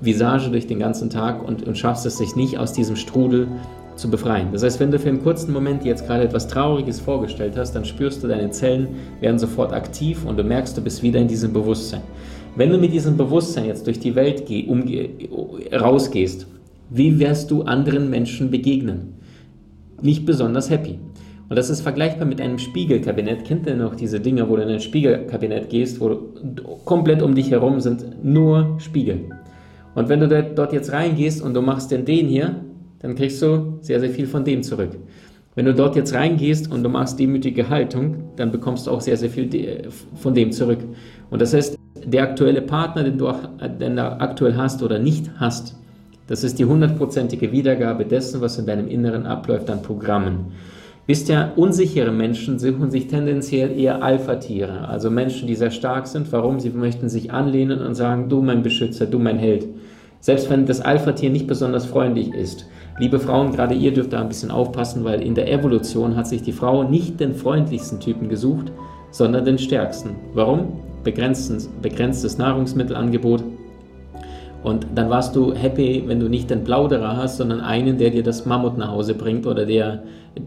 Visage 0.00 0.48
durch 0.48 0.68
den 0.68 0.78
ganzen 0.78 1.10
Tag 1.10 1.46
und, 1.46 1.66
und 1.66 1.76
schaffst 1.76 2.06
es 2.06 2.16
sich 2.16 2.36
nicht 2.36 2.56
aus 2.56 2.72
diesem 2.72 2.96
Strudel 2.96 3.48
zu 3.96 4.10
befreien. 4.10 4.48
Das 4.52 4.62
heißt, 4.62 4.80
wenn 4.80 4.90
du 4.90 4.98
für 4.98 5.08
einen 5.08 5.22
kurzen 5.22 5.52
Moment 5.52 5.84
jetzt 5.84 6.06
gerade 6.06 6.24
etwas 6.24 6.48
Trauriges 6.48 7.00
vorgestellt 7.00 7.56
hast, 7.56 7.72
dann 7.72 7.84
spürst 7.84 8.22
du, 8.22 8.28
deine 8.28 8.50
Zellen 8.50 8.88
werden 9.20 9.38
sofort 9.38 9.72
aktiv 9.72 10.24
und 10.24 10.36
du 10.36 10.44
merkst, 10.44 10.76
du 10.76 10.82
bist 10.82 11.02
wieder 11.02 11.20
in 11.20 11.28
diesem 11.28 11.52
Bewusstsein. 11.52 12.02
Wenn 12.56 12.70
du 12.70 12.78
mit 12.78 12.92
diesem 12.92 13.16
Bewusstsein 13.16 13.66
jetzt 13.66 13.86
durch 13.86 13.98
die 13.98 14.14
Welt 14.14 14.46
geh, 14.46 14.68
rausgehst, 15.72 16.46
wie 16.90 17.18
wirst 17.18 17.50
du 17.50 17.62
anderen 17.62 18.10
Menschen 18.10 18.50
begegnen? 18.50 19.14
Nicht 20.02 20.26
besonders 20.26 20.70
happy. 20.70 20.98
Und 21.48 21.56
das 21.56 21.70
ist 21.70 21.82
vergleichbar 21.82 22.26
mit 22.26 22.40
einem 22.40 22.58
Spiegelkabinett. 22.58 23.44
Kennt 23.44 23.66
ihr 23.66 23.76
noch 23.76 23.94
diese 23.94 24.18
Dinge, 24.18 24.48
wo 24.48 24.56
du 24.56 24.62
in 24.62 24.68
ein 24.68 24.80
Spiegelkabinett 24.80 25.68
gehst, 25.68 26.00
wo 26.00 26.16
komplett 26.84 27.22
um 27.22 27.34
dich 27.34 27.50
herum 27.50 27.80
sind 27.80 28.24
nur 28.24 28.76
Spiegel. 28.78 29.30
Und 29.94 30.08
wenn 30.08 30.20
du 30.20 30.28
dort 30.28 30.72
jetzt 30.72 30.92
reingehst 30.92 31.42
und 31.42 31.54
du 31.54 31.60
machst 31.60 31.90
den 31.90 32.04
den 32.04 32.26
hier, 32.26 32.56
dann 33.04 33.14
kriegst 33.16 33.42
du 33.42 33.76
sehr, 33.82 34.00
sehr 34.00 34.08
viel 34.08 34.26
von 34.26 34.44
dem 34.44 34.62
zurück. 34.62 34.92
Wenn 35.54 35.66
du 35.66 35.74
dort 35.74 35.94
jetzt 35.94 36.14
reingehst 36.14 36.72
und 36.72 36.82
du 36.82 36.88
machst 36.88 37.18
demütige 37.20 37.68
Haltung, 37.68 38.30
dann 38.36 38.50
bekommst 38.50 38.86
du 38.86 38.90
auch 38.90 39.02
sehr, 39.02 39.18
sehr 39.18 39.28
viel 39.28 39.90
von 40.14 40.32
dem 40.32 40.52
zurück. 40.52 40.78
Und 41.28 41.42
das 41.42 41.52
heißt, 41.52 41.78
der 42.06 42.22
aktuelle 42.22 42.62
Partner, 42.62 43.04
den 43.04 43.18
du, 43.18 43.30
den 43.78 43.96
du 43.96 44.02
aktuell 44.02 44.56
hast 44.56 44.82
oder 44.82 44.98
nicht 44.98 45.30
hast, 45.36 45.76
das 46.28 46.44
ist 46.44 46.58
die 46.58 46.64
hundertprozentige 46.64 47.52
Wiedergabe 47.52 48.06
dessen, 48.06 48.40
was 48.40 48.58
in 48.58 48.64
deinem 48.64 48.88
Inneren 48.88 49.26
abläuft 49.26 49.68
an 49.68 49.82
Programmen. 49.82 50.52
Wisst 51.06 51.28
ihr, 51.28 51.52
unsichere 51.56 52.10
Menschen 52.10 52.58
suchen 52.58 52.90
sich 52.90 53.08
tendenziell 53.08 53.78
eher 53.78 54.02
Alpha-Tiere, 54.02 54.88
also 54.88 55.10
Menschen, 55.10 55.46
die 55.46 55.56
sehr 55.56 55.70
stark 55.70 56.06
sind. 56.06 56.32
Warum? 56.32 56.58
Sie 56.58 56.70
möchten 56.70 57.10
sich 57.10 57.32
anlehnen 57.32 57.82
und 57.82 57.96
sagen, 57.96 58.30
du 58.30 58.40
mein 58.40 58.62
Beschützer, 58.62 59.04
du 59.04 59.18
mein 59.18 59.38
Held. 59.38 59.66
Selbst 60.20 60.48
wenn 60.48 60.64
das 60.64 60.80
Alpha-Tier 60.80 61.28
nicht 61.28 61.46
besonders 61.46 61.84
freundlich 61.84 62.32
ist. 62.32 62.64
Liebe 62.96 63.18
Frauen, 63.18 63.50
gerade 63.50 63.74
ihr 63.74 63.92
dürft 63.92 64.12
da 64.12 64.20
ein 64.20 64.28
bisschen 64.28 64.52
aufpassen, 64.52 65.02
weil 65.02 65.20
in 65.20 65.34
der 65.34 65.50
Evolution 65.50 66.14
hat 66.14 66.28
sich 66.28 66.42
die 66.42 66.52
Frau 66.52 66.84
nicht 66.84 67.18
den 67.18 67.34
freundlichsten 67.34 67.98
Typen 67.98 68.28
gesucht, 68.28 68.70
sondern 69.10 69.44
den 69.44 69.58
stärksten. 69.58 70.10
Warum? 70.32 70.80
Begrenztes, 71.02 71.68
begrenztes 71.82 72.38
Nahrungsmittelangebot, 72.38 73.42
und 74.64 74.86
dann 74.94 75.10
warst 75.10 75.36
du 75.36 75.52
happy, 75.52 76.04
wenn 76.06 76.18
du 76.20 76.28
nicht 76.28 76.48
den 76.48 76.64
Plauderer 76.64 77.18
hast, 77.18 77.36
sondern 77.36 77.60
einen, 77.60 77.98
der 77.98 78.08
dir 78.08 78.22
das 78.22 78.46
Mammut 78.46 78.78
nach 78.78 78.90
Hause 78.90 79.12
bringt 79.12 79.46
oder 79.46 79.66
der 79.66 80.02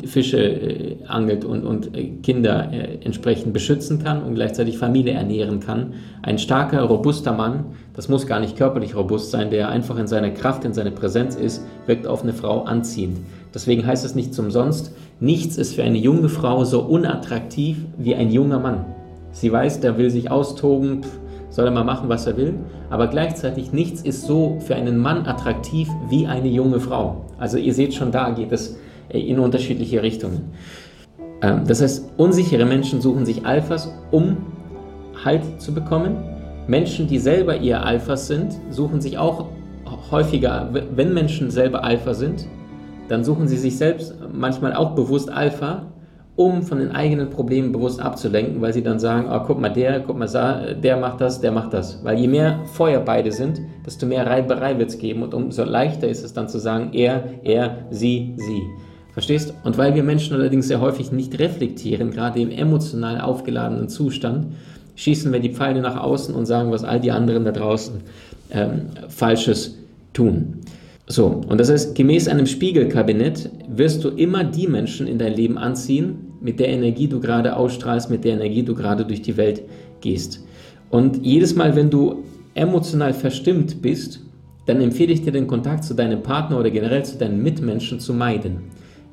Fische 0.05 0.39
äh, 0.39 0.97
angelt 1.07 1.45
und, 1.45 1.63
und 1.63 1.95
äh, 1.95 2.09
Kinder 2.23 2.73
äh, 2.73 2.97
entsprechend 3.05 3.53
beschützen 3.53 4.03
kann 4.03 4.23
und 4.23 4.33
gleichzeitig 4.33 4.79
Familie 4.79 5.13
ernähren 5.13 5.59
kann. 5.59 5.93
Ein 6.23 6.39
starker, 6.39 6.81
robuster 6.81 7.31
Mann, 7.31 7.65
das 7.93 8.09
muss 8.09 8.25
gar 8.25 8.39
nicht 8.39 8.57
körperlich 8.57 8.95
robust 8.95 9.29
sein, 9.29 9.51
der 9.51 9.69
einfach 9.69 9.99
in 9.99 10.07
seiner 10.07 10.31
Kraft, 10.31 10.65
in 10.65 10.73
seiner 10.73 10.91
Präsenz 10.91 11.35
ist, 11.35 11.63
wirkt 11.85 12.07
auf 12.07 12.23
eine 12.23 12.33
Frau 12.33 12.63
anziehend. 12.63 13.19
Deswegen 13.53 13.85
heißt 13.85 14.03
es 14.03 14.15
nicht 14.15 14.33
zum 14.33 14.49
Sonst, 14.49 14.95
nichts 15.19 15.57
ist 15.57 15.75
für 15.75 15.83
eine 15.83 15.99
junge 15.99 16.29
Frau 16.29 16.63
so 16.63 16.81
unattraktiv 16.81 17.77
wie 17.99 18.15
ein 18.15 18.31
junger 18.31 18.59
Mann. 18.59 18.85
Sie 19.31 19.51
weiß, 19.51 19.79
der 19.79 19.99
will 19.99 20.09
sich 20.09 20.31
austoben, 20.31 21.03
pff, 21.03 21.19
soll 21.49 21.65
er 21.65 21.71
mal 21.71 21.83
machen, 21.83 22.09
was 22.09 22.27
er 22.27 22.37
will, 22.37 22.55
aber 22.89 23.07
gleichzeitig 23.07 23.71
nichts 23.71 24.01
ist 24.01 24.23
so 24.23 24.57
für 24.59 24.75
einen 24.75 24.97
Mann 24.97 25.25
attraktiv 25.25 25.89
wie 26.09 26.27
eine 26.27 26.47
junge 26.47 26.79
Frau. 26.79 27.25
Also 27.37 27.57
ihr 27.57 27.73
seht 27.73 27.93
schon, 27.93 28.11
da 28.11 28.29
geht 28.31 28.51
es 28.51 28.77
äh, 29.09 29.19
in 29.19 29.39
unterschiedliche 29.39 30.01
Richtungen. 30.01 30.51
Ähm, 31.41 31.63
das 31.67 31.81
heißt, 31.81 32.11
unsichere 32.17 32.65
Menschen 32.65 33.01
suchen 33.01 33.25
sich 33.25 33.45
Alphas, 33.45 33.93
um 34.11 34.37
Halt 35.23 35.59
zu 35.59 35.73
bekommen. 35.73 36.17
Menschen, 36.67 37.07
die 37.07 37.17
selber 37.17 37.59
eher 37.59 37.83
Alphas 37.83 38.27
sind, 38.27 38.53
suchen 38.69 39.01
sich 39.01 39.17
auch 39.17 39.45
häufiger, 40.11 40.69
wenn 40.71 41.13
Menschen 41.13 41.49
selber 41.49 41.83
Alpha 41.83 42.13
sind, 42.13 42.45
dann 43.07 43.23
suchen 43.23 43.47
sie 43.47 43.57
sich 43.57 43.77
selbst 43.77 44.15
manchmal 44.33 44.73
auch 44.73 44.91
bewusst 44.91 45.31
Alpha, 45.31 45.85
um 46.37 46.61
von 46.61 46.77
den 46.77 46.91
eigenen 46.91 47.31
Problemen 47.31 47.71
bewusst 47.71 47.99
abzulenken, 47.99 48.61
weil 48.61 48.71
sie 48.71 48.83
dann 48.83 48.99
sagen, 48.99 49.27
oh, 49.29 49.39
guck 49.45 49.59
mal 49.59 49.69
der, 49.69 49.99
guck 50.01 50.17
mal 50.19 50.77
der 50.81 50.97
macht 50.97 51.19
das, 51.19 51.41
der 51.41 51.51
macht 51.51 51.73
das. 51.73 52.03
Weil 52.03 52.19
je 52.19 52.27
mehr 52.27 52.59
Feuer 52.73 52.99
beide 52.99 53.31
sind, 53.31 53.59
desto 53.85 54.05
mehr 54.05 54.25
Reiberei 54.25 54.77
wird 54.77 54.89
es 54.89 54.99
geben 54.99 55.23
und 55.23 55.33
umso 55.33 55.63
leichter 55.63 56.07
ist 56.07 56.23
es 56.23 56.33
dann 56.33 56.47
zu 56.47 56.59
sagen, 56.59 56.91
er, 56.93 57.23
er, 57.43 57.87
sie, 57.89 58.35
sie. 58.37 58.61
Verstehst? 59.13 59.55
Und 59.63 59.79
weil 59.79 59.95
wir 59.95 60.03
Menschen 60.03 60.35
allerdings 60.35 60.67
sehr 60.67 60.79
häufig 60.79 61.11
nicht 61.11 61.39
reflektieren, 61.39 62.11
gerade 62.11 62.39
im 62.39 62.51
emotional 62.51 63.19
aufgeladenen 63.19 63.89
Zustand, 63.89 64.53
schießen 64.95 65.33
wir 65.33 65.39
die 65.39 65.53
Pfeile 65.53 65.81
nach 65.81 65.99
außen 65.99 66.35
und 66.35 66.45
sagen, 66.45 66.69
was 66.69 66.83
all 66.83 66.99
die 66.99 67.09
anderen 67.09 67.45
da 67.45 67.51
draußen 67.51 67.95
ähm, 68.51 68.89
Falsches 69.09 69.75
tun. 70.13 70.59
So, 71.09 71.41
und 71.47 71.57
das 71.57 71.71
heißt, 71.71 71.95
gemäß 71.95 72.27
einem 72.27 72.45
Spiegelkabinett 72.45 73.49
wirst 73.69 74.03
du 74.03 74.09
immer 74.09 74.43
die 74.43 74.67
Menschen 74.67 75.07
in 75.07 75.17
dein 75.17 75.33
Leben 75.33 75.57
anziehen, 75.57 76.33
mit 76.41 76.59
der 76.59 76.67
Energie 76.67 77.07
du 77.07 77.21
gerade 77.21 77.55
ausstrahlst, 77.55 78.11
mit 78.11 78.25
der 78.25 78.33
Energie 78.33 78.63
du 78.63 78.75
gerade 78.75 79.05
durch 79.05 79.21
die 79.21 79.37
Welt 79.37 79.63
gehst. 80.01 80.45
Und 80.89 81.25
jedes 81.25 81.55
Mal, 81.55 81.75
wenn 81.77 81.89
du 81.89 82.23
emotional 82.55 83.13
verstimmt 83.13 83.81
bist, 83.81 84.21
dann 84.65 84.81
empfehle 84.81 85.13
ich 85.13 85.21
dir 85.21 85.31
den 85.31 85.47
Kontakt 85.47 85.85
zu 85.85 85.93
deinem 85.93 86.21
Partner 86.21 86.59
oder 86.59 86.69
generell 86.69 87.05
zu 87.05 87.17
deinen 87.17 87.41
Mitmenschen 87.41 88.01
zu 88.01 88.13
meiden. 88.13 88.63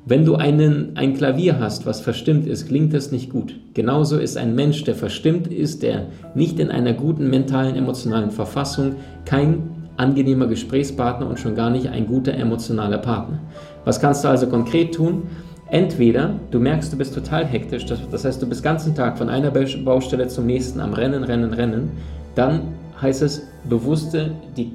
Wenn 0.05 0.25
du 0.25 0.35
einen, 0.35 0.91
ein 0.95 1.15
Klavier 1.15 1.59
hast, 1.59 1.85
was 1.85 2.01
verstimmt 2.01 2.45
ist, 2.45 2.67
klingt 2.67 2.93
das 2.93 3.11
nicht 3.11 3.31
gut. 3.31 3.59
Genauso 3.73 4.17
ist 4.17 4.37
ein 4.37 4.53
Mensch, 4.53 4.83
der 4.83 4.95
verstimmt 4.95 5.47
ist, 5.47 5.81
der 5.81 6.07
nicht 6.35 6.59
in 6.59 6.69
einer 6.69 6.93
guten 6.93 7.29
mentalen, 7.29 7.75
emotionalen 7.75 8.31
Verfassung, 8.31 8.97
kein 9.23 9.74
angenehmer 9.97 10.47
Gesprächspartner 10.47 11.27
und 11.27 11.39
schon 11.39 11.55
gar 11.55 11.69
nicht 11.69 11.89
ein 11.89 12.07
guter 12.07 12.33
emotionaler 12.33 12.97
Partner. 12.97 13.39
Was 13.85 13.99
kannst 13.99 14.23
du 14.23 14.27
also 14.27 14.47
konkret 14.47 14.93
tun? 14.93 15.23
Entweder 15.69 16.39
du 16.51 16.59
merkst, 16.59 16.93
du 16.93 16.97
bist 16.97 17.13
total 17.13 17.45
hektisch, 17.45 17.85
das 17.85 18.23
heißt, 18.23 18.41
du 18.41 18.47
bist 18.47 18.61
den 18.61 18.65
ganzen 18.65 18.95
Tag 18.95 19.17
von 19.17 19.29
einer 19.29 19.51
Baustelle 19.51 20.27
zum 20.27 20.45
nächsten 20.45 20.79
am 20.79 20.93
Rennen, 20.93 21.23
Rennen, 21.23 21.53
Rennen, 21.53 21.91
dann 22.35 22.61
heißt 23.01 23.23
es 23.23 23.47
bewusste 23.67 24.31
die 24.55 24.71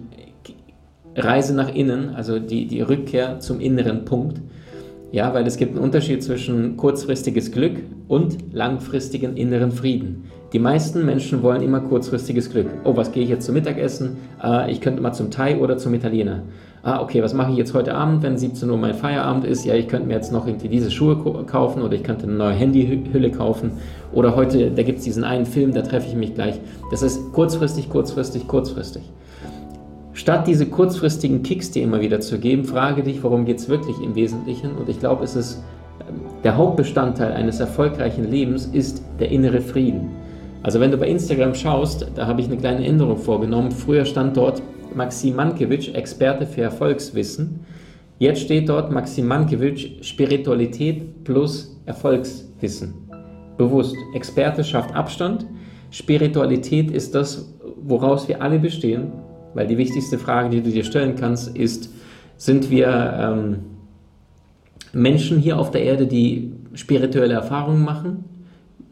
Reise 1.17 1.55
nach 1.55 1.73
innen, 1.75 2.15
also 2.15 2.39
die, 2.39 2.67
die 2.67 2.81
Rückkehr 2.81 3.41
zum 3.41 3.61
inneren 3.61 4.05
Punkt. 4.05 4.41
Ja, 5.12 5.35
weil 5.35 5.47
es 5.47 5.57
gibt 5.57 5.73
einen 5.73 5.83
Unterschied 5.83 6.23
zwischen 6.23 6.77
kurzfristiges 6.77 7.50
Glück 7.50 7.79
und 8.07 8.53
langfristigen 8.53 9.37
inneren 9.37 9.73
Frieden. 9.73 10.31
Die 10.52 10.59
meisten 10.59 11.07
Menschen 11.07 11.45
wollen 11.45 11.62
immer 11.62 11.78
kurzfristiges 11.80 12.50
Glück. 12.50 12.66
Oh, 12.83 12.97
was 12.97 13.12
gehe 13.12 13.23
ich 13.23 13.28
jetzt 13.28 13.47
zum 13.47 13.54
Mittagessen? 13.54 14.16
Äh, 14.42 14.73
ich 14.73 14.80
könnte 14.80 15.00
mal 15.00 15.12
zum 15.12 15.30
Thai 15.30 15.59
oder 15.59 15.78
zum 15.78 15.95
Italiener. 15.95 16.42
Ah, 16.83 17.00
okay, 17.02 17.23
was 17.23 17.35
mache 17.35 17.52
ich 17.52 17.59
jetzt 17.59 17.73
heute 17.73 17.95
Abend, 17.95 18.23
wenn 18.25 18.37
17 18.37 18.69
Uhr 18.69 18.76
mein 18.76 18.95
Feierabend 18.95 19.45
ist? 19.45 19.64
Ja, 19.64 19.75
ich 19.75 19.87
könnte 19.87 20.09
mir 20.09 20.14
jetzt 20.14 20.33
noch 20.33 20.49
irgendwie 20.49 20.69
diese 20.69 20.90
Schuhe 20.90 21.45
kaufen 21.47 21.83
oder 21.83 21.95
ich 21.95 22.02
könnte 22.02 22.25
eine 22.25 22.33
neue 22.33 22.54
Handyhülle 22.54 23.30
kaufen. 23.30 23.73
Oder 24.12 24.35
heute, 24.35 24.73
da 24.73 24.83
gibt 24.83 24.99
es 24.99 25.04
diesen 25.04 25.23
einen 25.23 25.47
Film, 25.47 25.73
da 25.73 25.83
treffe 25.83 26.09
ich 26.09 26.16
mich 26.16 26.35
gleich. 26.35 26.59
Das 26.90 27.02
ist 27.02 27.33
kurzfristig, 27.33 27.88
kurzfristig, 27.88 28.49
kurzfristig. 28.49 29.02
Statt 30.14 30.49
diese 30.49 30.66
kurzfristigen 30.66 31.45
Kicks 31.45 31.71
dir 31.71 31.85
immer 31.85 32.00
wieder 32.00 32.21
zu 32.21 32.38
geben, 32.38 32.64
frage 32.64 33.04
dich, 33.04 33.23
worum 33.23 33.45
geht 33.45 33.59
es 33.59 33.69
wirklich 33.69 34.00
im 34.02 34.16
Wesentlichen. 34.16 34.73
Und 34.73 34.88
ich 34.88 34.99
glaube, 34.99 35.23
es 35.23 35.37
ist 35.37 35.62
ähm, 36.00 36.16
der 36.42 36.57
Hauptbestandteil 36.57 37.33
eines 37.33 37.61
erfolgreichen 37.61 38.28
Lebens 38.28 38.66
ist 38.66 39.04
der 39.21 39.30
innere 39.30 39.61
Frieden. 39.61 40.11
Also 40.62 40.79
wenn 40.79 40.90
du 40.90 40.99
bei 40.99 41.09
Instagram 41.09 41.55
schaust, 41.55 42.07
da 42.14 42.26
habe 42.26 42.40
ich 42.40 42.47
eine 42.47 42.59
kleine 42.59 42.87
Änderung 42.87 43.17
vorgenommen. 43.17 43.71
Früher 43.71 44.05
stand 44.05 44.37
dort 44.37 44.62
Maxim 44.95 45.37
Mankiewicz, 45.37 45.88
Experte 45.88 46.47
für 46.47 46.62
Erfolgswissen. 46.62 47.61
Jetzt 48.19 48.43
steht 48.43 48.69
dort 48.69 48.93
Maxim 48.93 49.26
Mankiewicz, 49.26 50.07
Spiritualität 50.07 51.25
plus 51.25 51.81
Erfolgswissen. 51.87 52.93
Bewusst. 53.57 53.97
Experte 54.14 54.62
schafft 54.62 54.95
Abstand. 54.95 55.47
Spiritualität 55.90 56.90
ist 56.90 57.14
das, 57.14 57.55
woraus 57.83 58.29
wir 58.29 58.43
alle 58.43 58.59
bestehen. 58.59 59.12
Weil 59.55 59.67
die 59.67 59.79
wichtigste 59.79 60.19
Frage, 60.19 60.50
die 60.50 60.61
du 60.61 60.71
dir 60.71 60.85
stellen 60.85 61.17
kannst, 61.17 61.57
ist, 61.57 61.90
sind 62.37 62.71
wir 62.71 62.88
ähm, 63.19 63.57
Menschen 64.93 65.38
hier 65.38 65.59
auf 65.59 65.71
der 65.71 65.83
Erde, 65.83 66.07
die 66.07 66.52
spirituelle 66.75 67.35
Erfahrungen 67.35 67.83
machen, 67.83 68.25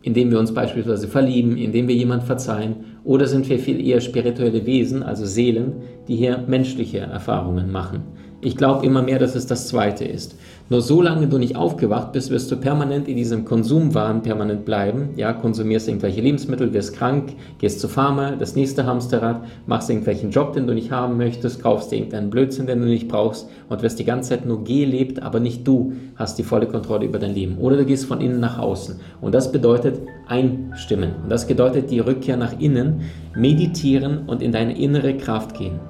indem 0.03 0.31
wir 0.31 0.39
uns 0.39 0.55
beispielsweise 0.55 1.09
verlieben, 1.09 1.57
indem 1.57 1.89
wir 1.89 1.95
jemand 1.95 2.25
verzeihen, 2.25 2.77
oder 3.05 3.27
sind 3.27 3.49
wir 3.49 3.59
viel 3.59 3.85
eher 3.85 4.01
spirituelle 4.01 4.65
Wesen, 4.67 5.03
also 5.03 5.25
Seelen, 5.25 5.83
die 6.07 6.17
hier 6.17 6.45
menschliche 6.47 6.99
Erfahrungen 6.99 7.71
machen? 7.71 8.03
Ich 8.41 8.57
glaube 8.57 8.87
immer 8.87 9.03
mehr, 9.03 9.19
dass 9.19 9.35
es 9.35 9.47
das 9.47 9.67
Zweite 9.67 10.05
ist. 10.05 10.37
Nur 10.71 10.81
solange 10.81 11.27
du 11.27 11.39
nicht 11.39 11.57
aufgewacht 11.57 12.13
bist, 12.13 12.31
wirst 12.31 12.49
du 12.53 12.57
permanent 12.57 13.09
in 13.09 13.17
diesem 13.17 13.45
Konsumwahn 13.45 14.23
permanent 14.23 14.65
bleiben. 14.65 15.09
Ja, 15.17 15.33
konsumierst 15.33 15.89
irgendwelche 15.89 16.21
Lebensmittel, 16.21 16.73
wirst 16.73 16.95
krank, 16.95 17.33
gehst 17.59 17.81
zur 17.81 17.91
Pharma, 17.91 18.37
das 18.37 18.55
nächste 18.55 18.87
Hamsterrad, 18.87 19.43
machst 19.67 19.91
irgendwelchen 19.91 20.31
Job, 20.31 20.53
den 20.53 20.69
du 20.69 20.75
nicht 20.75 20.93
haben 20.93 21.17
möchtest, 21.17 21.61
kaufst 21.61 21.91
dir 21.91 21.97
irgendeinen 21.97 22.31
Blödsinn, 22.31 22.69
den 22.69 22.81
du 22.81 22.87
nicht 22.87 23.09
brauchst 23.09 23.49
und 23.69 23.83
wirst 23.83 23.99
die 23.99 24.05
ganze 24.05 24.29
Zeit 24.29 24.47
nur 24.47 24.63
gelebt, 24.63 25.21
aber 25.21 25.41
nicht 25.41 25.67
du 25.67 25.95
hast 26.15 26.39
die 26.39 26.45
volle 26.45 26.69
Kontrolle 26.69 27.07
über 27.07 27.19
dein 27.19 27.35
Leben. 27.35 27.59
Oder 27.59 27.77
du 27.77 27.87
gehst 27.87 28.05
von 28.05 28.21
innen 28.21 28.39
nach 28.39 28.61
außen. 28.61 29.01
Und 29.21 29.35
das 29.35 29.51
bedeutet 29.51 30.01
einstimmen. 30.29 31.11
Und 31.25 31.33
das 31.33 31.49
bedeutet 31.49 31.91
die 31.91 31.99
Rückkehr 31.99 32.37
nach 32.37 32.61
innen, 32.61 33.01
meditieren 33.35 34.29
und 34.29 34.43
in 34.43 34.53
deine 34.53 34.79
innere 34.79 35.17
Kraft 35.17 35.59
gehen. 35.59 35.81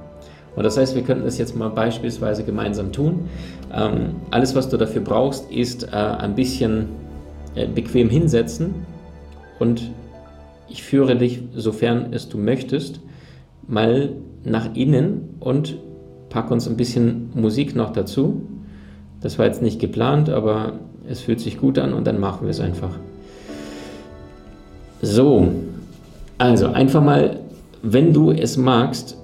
Und 0.59 0.65
das 0.65 0.77
heißt, 0.77 0.97
wir 0.97 1.03
könnten 1.03 1.25
das 1.25 1.39
jetzt 1.39 1.55
mal 1.55 1.69
beispielsweise 1.69 2.43
gemeinsam 2.43 2.91
tun. 2.91 3.29
Ähm, 3.73 4.17
alles, 4.33 4.57
was 4.57 4.69
du 4.69 4.77
dafür 4.77 5.03
brauchst, 5.03 5.49
ist 5.53 5.85
äh, 5.85 5.95
ein 5.95 6.35
bisschen 6.35 6.89
äh, 7.55 7.69
bequem 7.69 8.11
hinsetzen 8.11 8.75
und 9.61 9.93
ich 10.69 10.83
führe 10.83 11.15
dich, 11.15 11.45
sofern 11.55 12.09
es 12.11 12.29
du 12.29 12.39
möchtest, 12.39 12.99
mal 13.69 14.11
nach 14.43 14.75
innen 14.75 15.37
und 15.39 15.77
pack 16.29 16.51
uns 16.51 16.67
ein 16.67 16.77
bisschen 16.77 17.31
Musik 17.35 17.77
noch 17.77 17.93
dazu. 17.93 18.43
Das 19.21 19.39
war 19.39 19.47
jetzt 19.47 19.63
nicht 19.63 19.79
geplant, 19.79 20.29
aber 20.29 20.73
es 21.09 21.21
fühlt 21.21 21.39
sich 21.39 21.59
gut 21.59 21.79
an 21.79 21.93
und 21.93 22.05
dann 22.05 22.19
machen 22.19 22.43
wir 22.43 22.51
es 22.51 22.59
einfach. 22.59 22.99
So, 25.03 25.53
also 26.37 26.67
einfach 26.67 27.05
mal, 27.05 27.39
wenn 27.81 28.13
du 28.13 28.33
es 28.33 28.57
magst, 28.57 29.17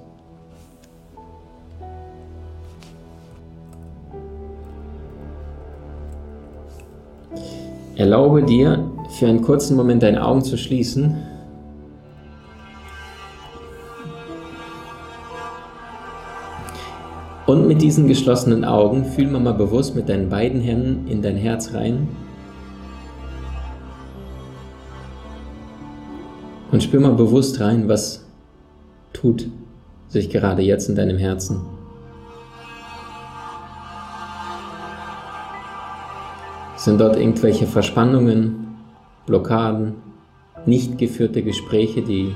Erlaube 8.05 8.43
dir, 8.43 8.85
für 9.09 9.29
einen 9.29 9.41
kurzen 9.41 9.79
Moment 9.79 10.03
deine 10.03 10.23
Augen 10.23 10.45
zu 10.45 10.59
schließen. 10.59 11.17
Und 17.47 17.67
mit 17.67 17.81
diesen 17.81 18.07
geschlossenen 18.07 18.63
Augen 18.63 19.07
fühl 19.07 19.29
mal, 19.29 19.41
mal 19.41 19.55
bewusst 19.55 19.97
mit 19.97 20.11
deinen 20.11 20.29
beiden 20.29 20.61
Händen 20.61 21.09
in 21.09 21.23
dein 21.23 21.37
Herz 21.37 21.73
rein. 21.73 22.09
Und 26.73 26.83
spür 26.83 27.01
mal 27.01 27.15
bewusst 27.15 27.59
rein, 27.61 27.89
was 27.89 28.27
tut 29.15 29.49
sich 30.09 30.29
gerade 30.29 30.61
jetzt 30.61 30.91
in 30.91 30.95
deinem 30.95 31.17
Herzen. 31.17 31.74
Sind 36.85 37.01
dort 37.01 37.17
irgendwelche 37.17 37.67
Verspannungen, 37.67 38.77
Blockaden, 39.25 39.95
nicht 40.67 40.99
geführte 40.99 41.43
Gespräche, 41.43 42.03
die 42.03 42.35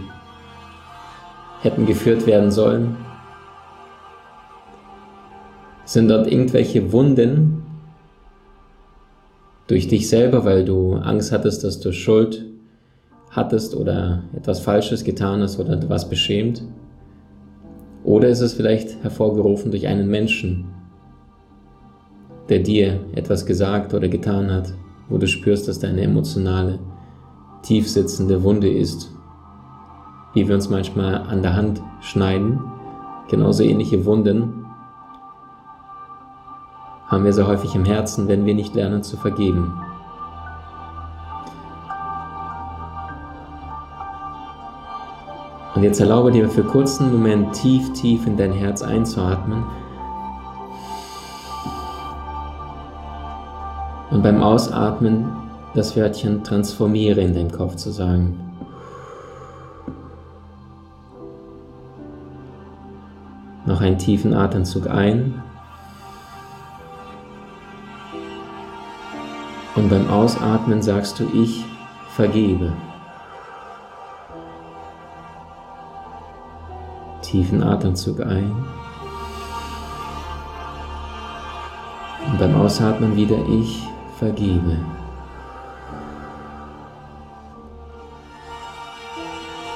hätten 1.61 1.85
geführt 1.85 2.27
werden 2.27 2.51
sollen? 2.51 2.97
Sind 5.85 6.09
dort 6.09 6.33
irgendwelche 6.33 6.93
Wunden 6.93 7.63
durch 9.67 9.87
dich 9.87 10.09
selber, 10.09 10.47
weil 10.47 10.65
du 10.65 10.95
Angst 10.95 11.31
hattest, 11.31 11.63
dass 11.63 11.79
du 11.79 11.93
Schuld 11.93 12.47
hattest 13.31 13.77
oder 13.77 14.23
etwas 14.35 14.61
Falsches 14.61 15.05
getan 15.05 15.43
hast 15.43 15.61
oder 15.61 15.77
du 15.77 15.91
warst 15.91 16.09
beschämt? 16.09 16.63
Oder 18.03 18.31
ist 18.31 18.41
es 18.41 18.55
vielleicht 18.55 19.03
hervorgerufen 19.03 19.71
durch 19.71 19.87
einen 19.87 20.09
Menschen, 20.09 20.78
der 22.49 22.61
dir 22.61 23.01
etwas 23.15 23.47
gesagt 23.47 23.95
oder 23.95 24.09
getan 24.09 24.51
hat, 24.51 24.73
wo 25.09 25.19
du 25.19 25.27
spürst, 25.27 25.69
dass 25.69 25.79
deine 25.79 26.03
emotionale, 26.03 26.79
tief 27.63 27.89
sitzende 27.89 28.43
Wunde 28.43 28.69
ist, 28.69 29.11
wie 30.35 30.47
wir 30.47 30.55
uns 30.55 30.71
manchmal 30.71 31.15
an 31.15 31.43
der 31.43 31.55
Hand 31.55 31.83
schneiden, 32.01 32.61
genauso 33.29 33.63
ähnliche 33.63 34.05
Wunden 34.05 34.67
haben 37.07 37.25
wir 37.25 37.33
sehr 37.33 37.47
häufig 37.47 37.75
im 37.75 37.87
Herzen, 37.87 38.29
wenn 38.29 38.45
wir 38.45 38.55
nicht 38.55 38.75
lernen 38.75 39.03
zu 39.03 39.17
vergeben. 39.17 39.73
Und 45.75 45.83
jetzt 45.83 46.01
erlaube 46.01 46.33
dir 46.33 46.49
für 46.49 46.65
kurzen 46.65 47.13
Moment 47.13 47.55
tief, 47.55 47.93
tief 47.93 48.27
in 48.27 48.37
dein 48.37 48.53
Herz 48.53 48.83
einzuatmen 48.83 49.65
Und 54.19 54.25
beim 54.25 54.43
Ausatmen 54.43 55.31
das 55.77 55.97
Wörtchen 55.97 56.43
transformiere 56.43 57.21
in 57.21 57.35
deinem 57.35 57.53
Kopf 57.53 57.77
zu 57.77 57.93
sagen. 57.93 58.37
Noch 63.65 63.81
einen 63.81 63.97
tiefen 63.97 64.35
Atemzug 64.35 64.89
ein. 64.89 65.41
Und 69.77 69.89
beim 69.89 70.11
Ausatmen 70.11 70.83
sagst 70.83 71.21
du, 71.21 71.29
ich 71.33 71.65
vergebe. 72.09 72.73
Tiefen 77.23 77.63
Atemzug 77.63 78.19
ein. 78.19 78.51
Und 82.27 82.39
beim 82.41 82.57
Ausatmen 82.57 83.15
wieder, 83.15 83.39
ich 83.47 83.87
vergebe. 84.19 84.79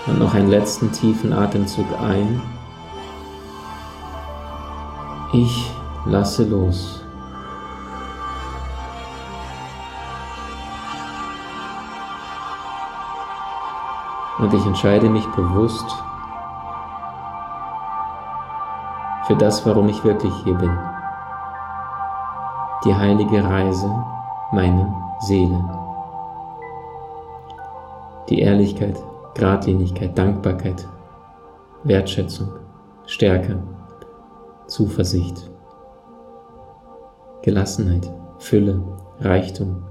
Und 0.06 0.18
noch 0.18 0.34
einen 0.34 0.50
letzten 0.50 0.90
tiefen 0.90 1.32
Atemzug 1.32 1.86
ein. 2.00 2.42
Ich 5.32 5.72
lasse 6.06 6.44
los. 6.44 7.04
Und 14.38 14.52
ich 14.52 14.66
entscheide 14.66 15.08
mich 15.08 15.26
bewusst 15.36 15.86
für 19.26 19.36
das, 19.36 19.64
warum 19.64 19.88
ich 19.88 20.02
wirklich 20.02 20.34
hier 20.42 20.54
bin. 20.54 20.76
Die 22.84 22.94
heilige 22.94 23.44
Reise 23.44 23.88
meiner 24.52 24.94
Seele. 25.20 25.64
Die 28.28 28.40
Ehrlichkeit, 28.40 29.02
Gradlinigkeit, 29.34 30.16
Dankbarkeit, 30.16 30.86
Wertschätzung, 31.84 32.48
Stärke, 33.06 33.62
Zuversicht, 34.66 35.50
Gelassenheit, 37.42 38.12
Fülle, 38.38 38.80
Reichtum, 39.20 39.82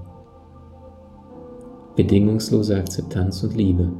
bedingungslose 1.96 2.76
Akzeptanz 2.76 3.42
und 3.42 3.54
Liebe. 3.54 3.92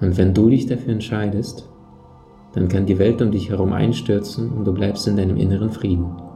Und 0.00 0.16
wenn 0.16 0.32
du 0.32 0.48
dich 0.48 0.66
dafür 0.66 0.92
entscheidest, 0.92 1.68
dann 2.52 2.68
kann 2.68 2.86
die 2.86 2.98
Welt 2.98 3.20
um 3.20 3.30
dich 3.30 3.50
herum 3.50 3.72
einstürzen 3.72 4.52
und 4.52 4.64
du 4.64 4.72
bleibst 4.72 5.06
in 5.08 5.16
deinem 5.16 5.36
inneren 5.36 5.70
Frieden. 5.70 6.27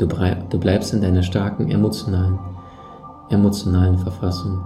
Du, 0.00 0.06
bleibst 0.06 0.94
in 0.94 1.02
deiner 1.02 1.22
starken 1.22 1.70
emotionalen, 1.70 2.38
emotionalen 3.28 3.98
Verfassung. 3.98 4.58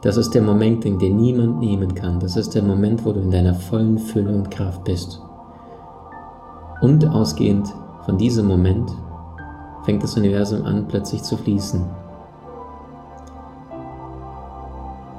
Das 0.00 0.16
ist 0.16 0.30
der 0.30 0.40
Moment, 0.40 0.84
den 0.84 0.98
dir 0.98 1.12
niemand 1.12 1.58
nehmen 1.58 1.94
kann. 1.94 2.18
Das 2.18 2.36
ist 2.38 2.54
der 2.54 2.62
Moment, 2.62 3.04
wo 3.04 3.12
du 3.12 3.20
in 3.20 3.30
deiner 3.30 3.52
vollen 3.52 3.98
Fülle 3.98 4.34
und 4.34 4.50
Kraft 4.50 4.82
bist. 4.84 5.20
Und 6.80 7.06
ausgehend 7.06 7.68
von 8.06 8.16
diesem 8.16 8.46
Moment 8.46 8.90
fängt 9.84 10.02
das 10.02 10.16
Universum 10.16 10.64
an, 10.64 10.88
plötzlich 10.88 11.22
zu 11.22 11.36
fließen. 11.36 11.84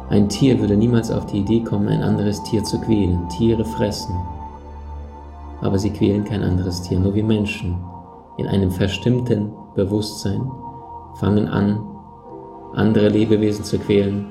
Ein 0.09 0.29
Tier 0.29 0.59
würde 0.59 0.75
niemals 0.75 1.11
auf 1.11 1.27
die 1.27 1.41
Idee 1.41 1.61
kommen, 1.63 1.89
ein 1.89 2.01
anderes 2.01 2.41
Tier 2.41 2.63
zu 2.63 2.81
quälen. 2.81 3.29
Tiere 3.29 3.65
fressen. 3.65 4.15
Aber 5.61 5.77
sie 5.77 5.91
quälen 5.91 6.23
kein 6.23 6.41
anderes 6.41 6.81
Tier, 6.81 6.99
nur 6.99 7.13
wie 7.13 7.23
Menschen. 7.23 7.92
In 8.37 8.47
einem 8.47 8.71
verstimmten 8.71 9.51
Bewusstsein 9.75 10.41
fangen 11.19 11.47
an, 11.47 11.79
andere 12.73 13.09
Lebewesen 13.09 13.63
zu 13.63 13.77
quälen, 13.77 14.25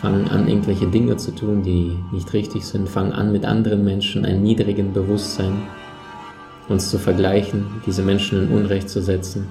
fangen 0.00 0.28
an, 0.28 0.46
irgendwelche 0.46 0.86
Dinge 0.86 1.16
zu 1.16 1.32
tun, 1.32 1.62
die 1.62 1.98
nicht 2.12 2.32
richtig 2.32 2.64
sind, 2.64 2.88
fangen 2.88 3.12
an, 3.12 3.32
mit 3.32 3.44
anderen 3.44 3.84
Menschen 3.84 4.24
einem 4.24 4.42
niedrigen 4.42 4.92
Bewusstsein 4.92 5.62
uns 6.68 6.90
zu 6.90 6.98
vergleichen, 6.98 7.66
diese 7.86 8.02
Menschen 8.02 8.44
in 8.44 8.56
Unrecht 8.56 8.88
zu 8.88 9.00
setzen, 9.02 9.48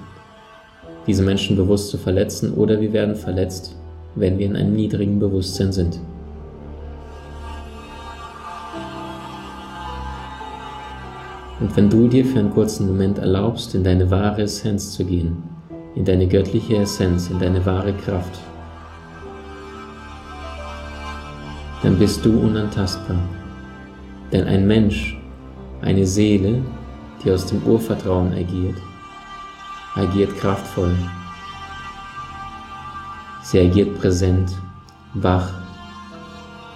diese 1.06 1.22
Menschen 1.22 1.56
bewusst 1.56 1.90
zu 1.90 1.98
verletzen 1.98 2.54
oder 2.54 2.80
wir 2.80 2.92
werden 2.92 3.14
verletzt, 3.14 3.76
wenn 4.14 4.38
wir 4.38 4.46
in 4.46 4.56
einem 4.56 4.74
niedrigen 4.74 5.18
Bewusstsein 5.18 5.72
sind. 5.72 6.00
Und 11.58 11.74
wenn 11.74 11.88
du 11.88 12.06
dir 12.06 12.24
für 12.24 12.38
einen 12.38 12.52
kurzen 12.52 12.86
Moment 12.86 13.18
erlaubst, 13.18 13.74
in 13.74 13.82
deine 13.82 14.10
wahre 14.10 14.42
Essenz 14.42 14.92
zu 14.92 15.04
gehen, 15.04 15.42
in 15.94 16.04
deine 16.04 16.26
göttliche 16.26 16.76
Essenz, 16.76 17.30
in 17.30 17.38
deine 17.38 17.64
wahre 17.64 17.94
Kraft, 17.94 18.38
dann 21.82 21.98
bist 21.98 22.24
du 22.24 22.38
unantastbar. 22.40 23.18
Denn 24.32 24.46
ein 24.46 24.66
Mensch, 24.66 25.18
eine 25.80 26.06
Seele, 26.06 26.62
die 27.24 27.30
aus 27.30 27.46
dem 27.46 27.62
Urvertrauen 27.62 28.32
agiert, 28.34 28.76
agiert 29.94 30.36
kraftvoll. 30.36 30.94
Sie 33.42 33.60
agiert 33.60 33.98
präsent, 33.98 34.50
wach, 35.14 35.48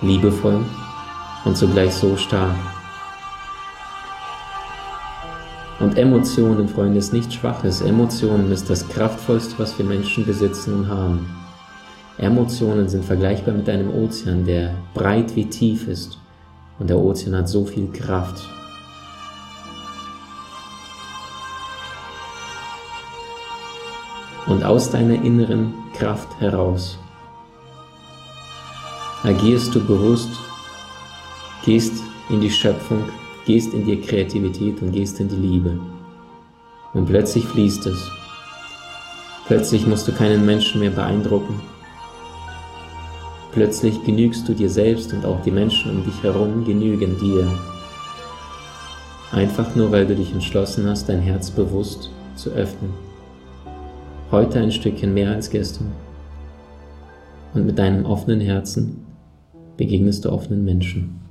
liebevoll 0.01 0.64
und 1.45 1.57
zugleich 1.57 1.93
so 1.93 2.16
stark. 2.16 2.57
Und 5.81 5.97
Emotionen, 5.97 6.69
Freunde, 6.69 6.99
ist 6.99 7.14
nichts 7.14 7.35
Schwaches. 7.35 7.81
Emotionen 7.81 8.53
ist 8.53 8.69
das 8.69 8.87
Kraftvollste, 8.87 9.59
was 9.59 9.79
wir 9.79 9.85
Menschen 9.87 10.27
besitzen 10.27 10.75
und 10.75 10.88
haben. 10.88 11.27
Emotionen 12.19 12.87
sind 12.87 13.03
vergleichbar 13.03 13.55
mit 13.55 13.66
einem 13.66 13.90
Ozean, 13.95 14.45
der 14.45 14.75
breit 14.93 15.35
wie 15.35 15.47
tief 15.47 15.88
ist. 15.88 16.19
Und 16.79 16.90
der 16.90 16.99
Ozean 16.99 17.35
hat 17.35 17.49
so 17.49 17.64
viel 17.64 17.90
Kraft. 17.93 18.47
Und 24.47 24.62
aus 24.64 24.90
deiner 24.90 25.14
inneren 25.23 25.73
Kraft 25.95 26.29
heraus 26.40 26.99
agierst 29.23 29.75
du 29.75 29.81
bewusst, 29.81 30.31
gehst 31.64 32.03
in 32.29 32.43
die 32.43 32.51
Schöpfung, 32.51 33.05
gehst 33.46 33.72
in 33.74 33.87
die 33.87 34.00
Kreativität 34.00 34.81
und 34.83 34.92
gehst 34.92 35.20
in 35.20 35.29
die 35.29 35.37
Liebe. 35.37 35.79
Und 36.92 37.07
plötzlich 37.07 37.44
fließt 37.44 37.87
es. 37.87 38.11
Plötzlich 39.46 39.87
musst 39.87 40.07
du 40.07 40.12
keinen 40.12 40.44
Menschen 40.46 40.81
mehr 40.81 40.90
beeindrucken. 40.90 41.61
Plötzlich 43.53 44.03
genügst 44.05 44.48
du 44.48 44.55
dir 44.55 44.70
selbst 44.70 45.12
und 45.12 45.24
auch 45.24 45.42
die 45.42 45.50
Menschen 45.50 45.90
um 45.90 46.05
dich 46.05 46.22
herum 46.22 46.64
genügen 46.64 47.18
dir. 47.18 47.50
Einfach 49.33 49.74
nur, 49.74 49.90
weil 49.90 50.07
du 50.07 50.14
dich 50.14 50.33
entschlossen 50.33 50.88
hast, 50.88 51.09
dein 51.09 51.20
Herz 51.20 51.50
bewusst 51.50 52.11
zu 52.37 52.50
öffnen. 52.50 52.92
Heute 54.31 54.61
ein 54.61 54.70
Stückchen 54.70 55.14
mehr 55.14 55.33
als 55.33 55.50
gestern. 55.50 55.92
Und 57.55 57.66
mit 57.66 57.79
deinem 57.79 58.07
offenen 58.07 58.40
Herzen 58.40 59.05
begegnest 59.76 60.24
du 60.24 60.31
offenen 60.31 60.64
Menschen. 60.64 61.30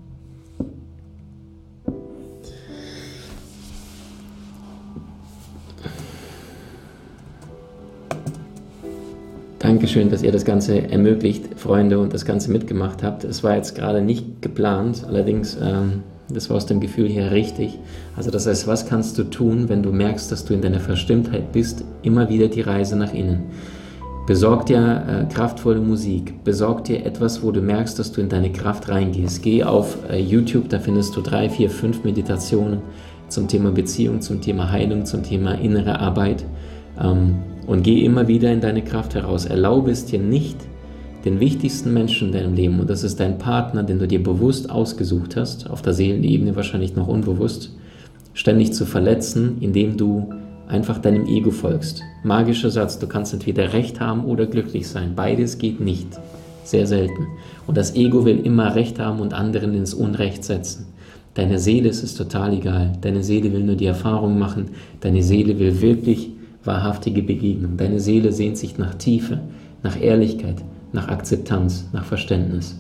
Dankeschön, 9.70 10.10
dass 10.10 10.24
ihr 10.24 10.32
das 10.32 10.46
Ganze 10.46 10.90
ermöglicht, 10.90 11.60
Freunde, 11.60 12.00
und 12.00 12.12
das 12.12 12.26
Ganze 12.26 12.50
mitgemacht 12.50 13.04
habt. 13.04 13.24
Es 13.24 13.44
war 13.44 13.56
jetzt 13.56 13.76
gerade 13.76 14.02
nicht 14.02 14.42
geplant, 14.42 15.04
allerdings, 15.08 15.60
ähm, 15.62 16.02
das 16.28 16.50
war 16.50 16.58
aus 16.58 16.66
dem 16.66 16.80
Gefühl 16.80 17.08
her 17.08 17.30
richtig. 17.30 17.78
Also 18.18 18.32
das 18.32 18.48
heißt, 18.48 18.66
was 18.66 18.88
kannst 18.88 19.20
du 19.20 19.26
tun, 19.26 19.70
wenn 19.70 19.84
du 19.84 19.92
merkst, 19.92 20.32
dass 20.32 20.44
du 20.44 20.56
in 20.56 20.62
deiner 20.62 20.80
Verstimmtheit 20.80 21.52
bist? 21.52 21.84
Immer 22.02 22.30
wieder 22.30 22.48
die 22.48 22.62
Reise 22.62 22.96
nach 22.96 23.14
innen. 23.14 23.44
Besorg 24.26 24.66
dir 24.66 25.04
äh, 25.08 25.32
kraftvolle 25.32 25.82
Musik, 25.82 26.44
besorg 26.44 26.86
dir 26.86 27.06
etwas, 27.06 27.44
wo 27.44 27.52
du 27.52 27.62
merkst, 27.62 28.00
dass 28.00 28.12
du 28.12 28.22
in 28.22 28.30
deine 28.30 28.52
Kraft 28.52 28.90
reingehst. 28.90 29.44
Geh 29.44 29.64
auf 29.64 30.00
äh, 30.10 30.20
YouTube, 30.20 30.68
da 30.70 30.80
findest 30.80 31.16
du 31.16 31.22
drei, 31.22 31.48
vier, 31.48 31.70
fünf 31.70 32.04
Meditationen 32.04 32.82
zum 33.28 33.48
Thema 33.48 33.70
Beziehung, 33.70 34.22
zum 34.22 34.42
Thema 34.42 34.72
Heilung, 34.72 35.06
zum 35.06 35.22
Thema 35.22 35.52
innere 35.52 36.00
Arbeit. 36.00 36.44
Ähm, 37.00 37.36
und 37.70 37.84
geh 37.84 38.04
immer 38.04 38.28
wieder 38.28 38.52
in 38.52 38.62
deine 38.62 38.82
Kraft 38.82 39.14
heraus. 39.14 39.46
Erlaube 39.46 39.92
es 39.92 40.06
dir 40.06 40.18
nicht, 40.18 40.58
den 41.24 41.40
wichtigsten 41.40 41.94
Menschen 41.94 42.30
in 42.30 42.34
deinem 42.34 42.56
Leben, 42.56 42.80
und 42.80 42.90
das 42.90 43.04
ist 43.04 43.20
dein 43.20 43.38
Partner, 43.38 43.84
den 43.84 44.00
du 44.00 44.08
dir 44.08 44.24
bewusst 44.24 44.72
ausgesucht 44.72 45.36
hast, 45.36 45.70
auf 45.70 45.84
der 45.84 45.94
Seelenebene 45.94 46.56
wahrscheinlich 46.56 46.96
noch 46.96 47.08
unbewusst, 47.08 47.72
ständig 48.34 48.74
zu 48.74 48.88
verletzen, 48.88 49.58
indem 49.60 49.98
du 49.98 50.34
einfach 50.68 50.98
deinem 50.98 51.28
Ego 51.28 51.52
folgst. 51.52 52.02
Magischer 52.24 52.72
Satz, 52.72 52.98
du 52.98 53.06
kannst 53.06 53.34
entweder 53.34 53.72
recht 53.72 54.00
haben 54.00 54.26
oder 54.26 54.48
glücklich 54.48 54.88
sein. 54.88 55.14
Beides 55.16 55.60
geht 55.60 55.80
nicht. 55.80 56.08
Sehr 56.64 56.88
selten. 56.88 57.28
Und 57.68 57.78
das 57.78 57.96
Ego 57.96 58.26
will 58.26 58.40
immer 58.40 58.74
recht 58.74 58.98
haben 58.98 59.20
und 59.20 59.36
anderen 59.36 59.76
ins 59.76 59.94
Unrecht 59.94 60.44
setzen. 60.44 60.88
Deine 61.36 61.60
Seele 61.60 61.90
ist 61.90 62.02
es 62.02 62.16
total 62.16 62.54
egal. 62.54 62.94
Deine 63.02 63.24
Seele 63.24 63.54
will 63.54 63.64
nur 63.64 63.76
die 63.76 63.86
Erfahrung 63.86 64.40
machen. 64.40 64.72
Deine 65.02 65.22
Seele 65.22 65.60
will 65.60 65.82
wirklich 65.82 66.32
wahrhaftige 66.64 67.24
Begegnung. 67.24 67.78
Deine 67.78 68.00
Seele 68.00 68.32
sehnt 68.32 68.58
sich 68.58 68.78
nach 68.78 68.96
Tiefe, 68.96 69.40
nach 69.84 70.00
Ehrlichkeit, 70.00 70.64
nach 70.92 71.08
Akzeptanz, 71.08 71.88
nach 71.94 72.06
Verständnis. 72.06 72.80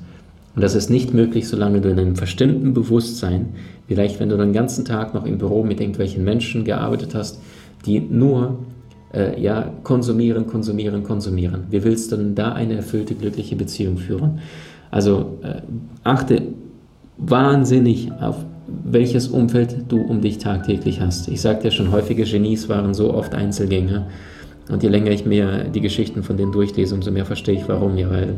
Und 0.55 0.61
das 0.61 0.75
ist 0.75 0.89
nicht 0.89 1.13
möglich, 1.13 1.47
solange 1.47 1.79
du 1.79 1.89
in 1.89 1.99
einem 1.99 2.15
verstimmten 2.15 2.73
Bewusstsein, 2.73 3.49
vielleicht 3.87 4.19
wenn 4.19 4.29
du 4.29 4.37
den 4.37 4.53
ganzen 4.53 4.83
Tag 4.83 5.13
noch 5.13 5.25
im 5.25 5.37
Büro 5.37 5.63
mit 5.63 5.79
irgendwelchen 5.79 6.23
Menschen 6.23 6.63
gearbeitet 6.63 7.15
hast, 7.15 7.39
die 7.85 7.99
nur 7.99 8.57
äh, 9.13 9.39
ja, 9.41 9.71
konsumieren, 9.83 10.47
konsumieren, 10.47 11.03
konsumieren. 11.03 11.63
Wie 11.69 11.83
willst 11.83 12.11
du 12.11 12.17
denn 12.17 12.35
da 12.35 12.53
eine 12.53 12.75
erfüllte, 12.75 13.15
glückliche 13.15 13.55
Beziehung 13.55 13.97
führen? 13.97 14.39
Also 14.91 15.37
äh, 15.43 15.61
achte 16.03 16.41
wahnsinnig 17.17 18.11
auf 18.19 18.43
welches 18.83 19.27
Umfeld 19.27 19.85
du 19.89 20.01
um 20.01 20.21
dich 20.21 20.37
tagtäglich 20.37 21.01
hast. 21.01 21.27
Ich 21.27 21.41
sagte 21.41 21.65
ja 21.65 21.71
schon, 21.71 21.91
häufige 21.91 22.23
Genies 22.23 22.69
waren 22.69 22.93
so 22.93 23.13
oft 23.13 23.33
Einzelgänger. 23.33 24.07
Und 24.69 24.83
je 24.83 24.89
länger 24.89 25.11
ich 25.11 25.25
mir 25.25 25.65
die 25.65 25.81
Geschichten 25.81 26.23
von 26.23 26.37
denen 26.37 26.51
durchlese, 26.51 26.93
umso 26.93 27.11
mehr 27.11 27.25
verstehe 27.25 27.55
ich 27.55 27.67
warum. 27.67 27.97
Ja, 27.97 28.09
weil 28.09 28.35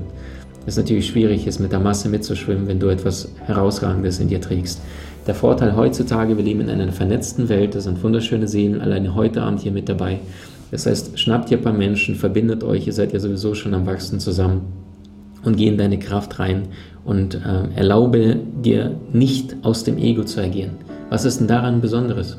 es 0.66 0.78
natürlich 0.78 1.08
schwierig 1.08 1.48
ist, 1.48 1.60
mit 1.60 1.72
der 1.72 1.80
Masse 1.80 2.10
mitzuschwimmen, 2.10 2.68
wenn 2.68 2.80
du 2.80 2.88
etwas 2.88 3.30
Herausragendes 3.46 4.20
in 4.20 4.30
dir 4.30 4.40
trägst. 4.40 4.82
Der 5.28 5.36
Vorteil 5.36 5.76
heutzutage, 5.76 6.38
wir 6.38 6.44
leben 6.44 6.62
in 6.62 6.70
einer 6.70 6.92
vernetzten 6.92 7.50
Welt, 7.50 7.76
da 7.76 7.82
sind 7.82 8.02
wunderschöne 8.04 8.48
Seelen 8.48 8.82
alleine 8.82 9.14
heute 9.14 9.42
Abend 9.42 9.62
hier 9.62 9.72
mit 9.72 9.90
dabei. 9.90 10.20
Das 10.72 10.86
heißt, 10.86 11.20
schnappt 11.20 11.52
ihr 11.52 11.58
ein 11.58 11.64
paar 11.64 11.74
Menschen, 11.74 12.16
verbindet 12.16 12.64
euch, 12.64 12.88
ihr 12.88 12.94
seid 12.94 13.14
ja 13.14 13.20
sowieso 13.20 13.54
schon 13.54 13.74
am 13.74 13.86
Wachsen 13.86 14.20
zusammen 14.20 14.81
und 15.44 15.58
geh 15.58 15.68
in 15.68 15.78
deine 15.78 16.00
Kraft 16.00 16.40
rein 16.40 16.68
und 17.04 17.36
äh, 17.36 17.76
erlaube 17.76 18.38
dir 18.64 18.96
nicht 19.12 19.56
aus 19.64 19.84
dem 19.84 19.98
Ego 19.98 20.24
zu 20.24 20.42
agieren. 20.42 20.72
Was 21.10 21.26
ist 21.26 21.40
denn 21.40 21.48
daran 21.48 21.82
Besonderes? 21.82 22.38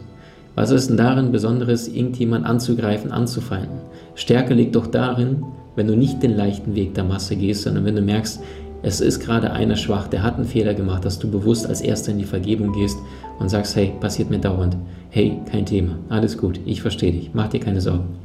Was 0.54 0.70
ist 0.70 0.88
denn 0.88 0.96
daran 0.96 1.32
Besonderes, 1.32 1.88
irgendjemand 1.88 2.46
anzugreifen, 2.46 3.10
anzufeinden? 3.10 3.78
Stärke 4.14 4.54
liegt 4.54 4.76
doch 4.76 4.86
darin, 4.86 5.44
wenn 5.76 5.86
du 5.86 5.96
nicht 5.96 6.22
den 6.22 6.36
leichten 6.36 6.74
Weg 6.74 6.94
der 6.94 7.04
Masse 7.04 7.36
gehst, 7.36 7.62
sondern 7.62 7.84
wenn 7.86 7.96
du 7.96 8.02
merkst, 8.02 8.40
es 8.82 9.00
ist 9.00 9.20
gerade 9.20 9.52
einer 9.52 9.76
schwach, 9.76 10.08
der 10.08 10.22
hat 10.22 10.36
einen 10.36 10.44
Fehler 10.44 10.74
gemacht, 10.74 11.04
dass 11.04 11.18
du 11.18 11.30
bewusst 11.30 11.66
als 11.66 11.80
Erster 11.80 12.12
in 12.12 12.18
die 12.18 12.24
Vergebung 12.24 12.72
gehst 12.72 12.98
und 13.38 13.48
sagst, 13.48 13.76
hey, 13.76 13.92
passiert 14.00 14.28
mir 14.28 14.40
dauernd. 14.40 14.76
Hey, 15.08 15.38
kein 15.50 15.64
Thema, 15.64 15.96
alles 16.08 16.36
gut, 16.36 16.60
ich 16.66 16.82
verstehe 16.82 17.12
dich, 17.12 17.30
mach 17.32 17.48
dir 17.48 17.60
keine 17.60 17.80
Sorgen. 17.80 18.16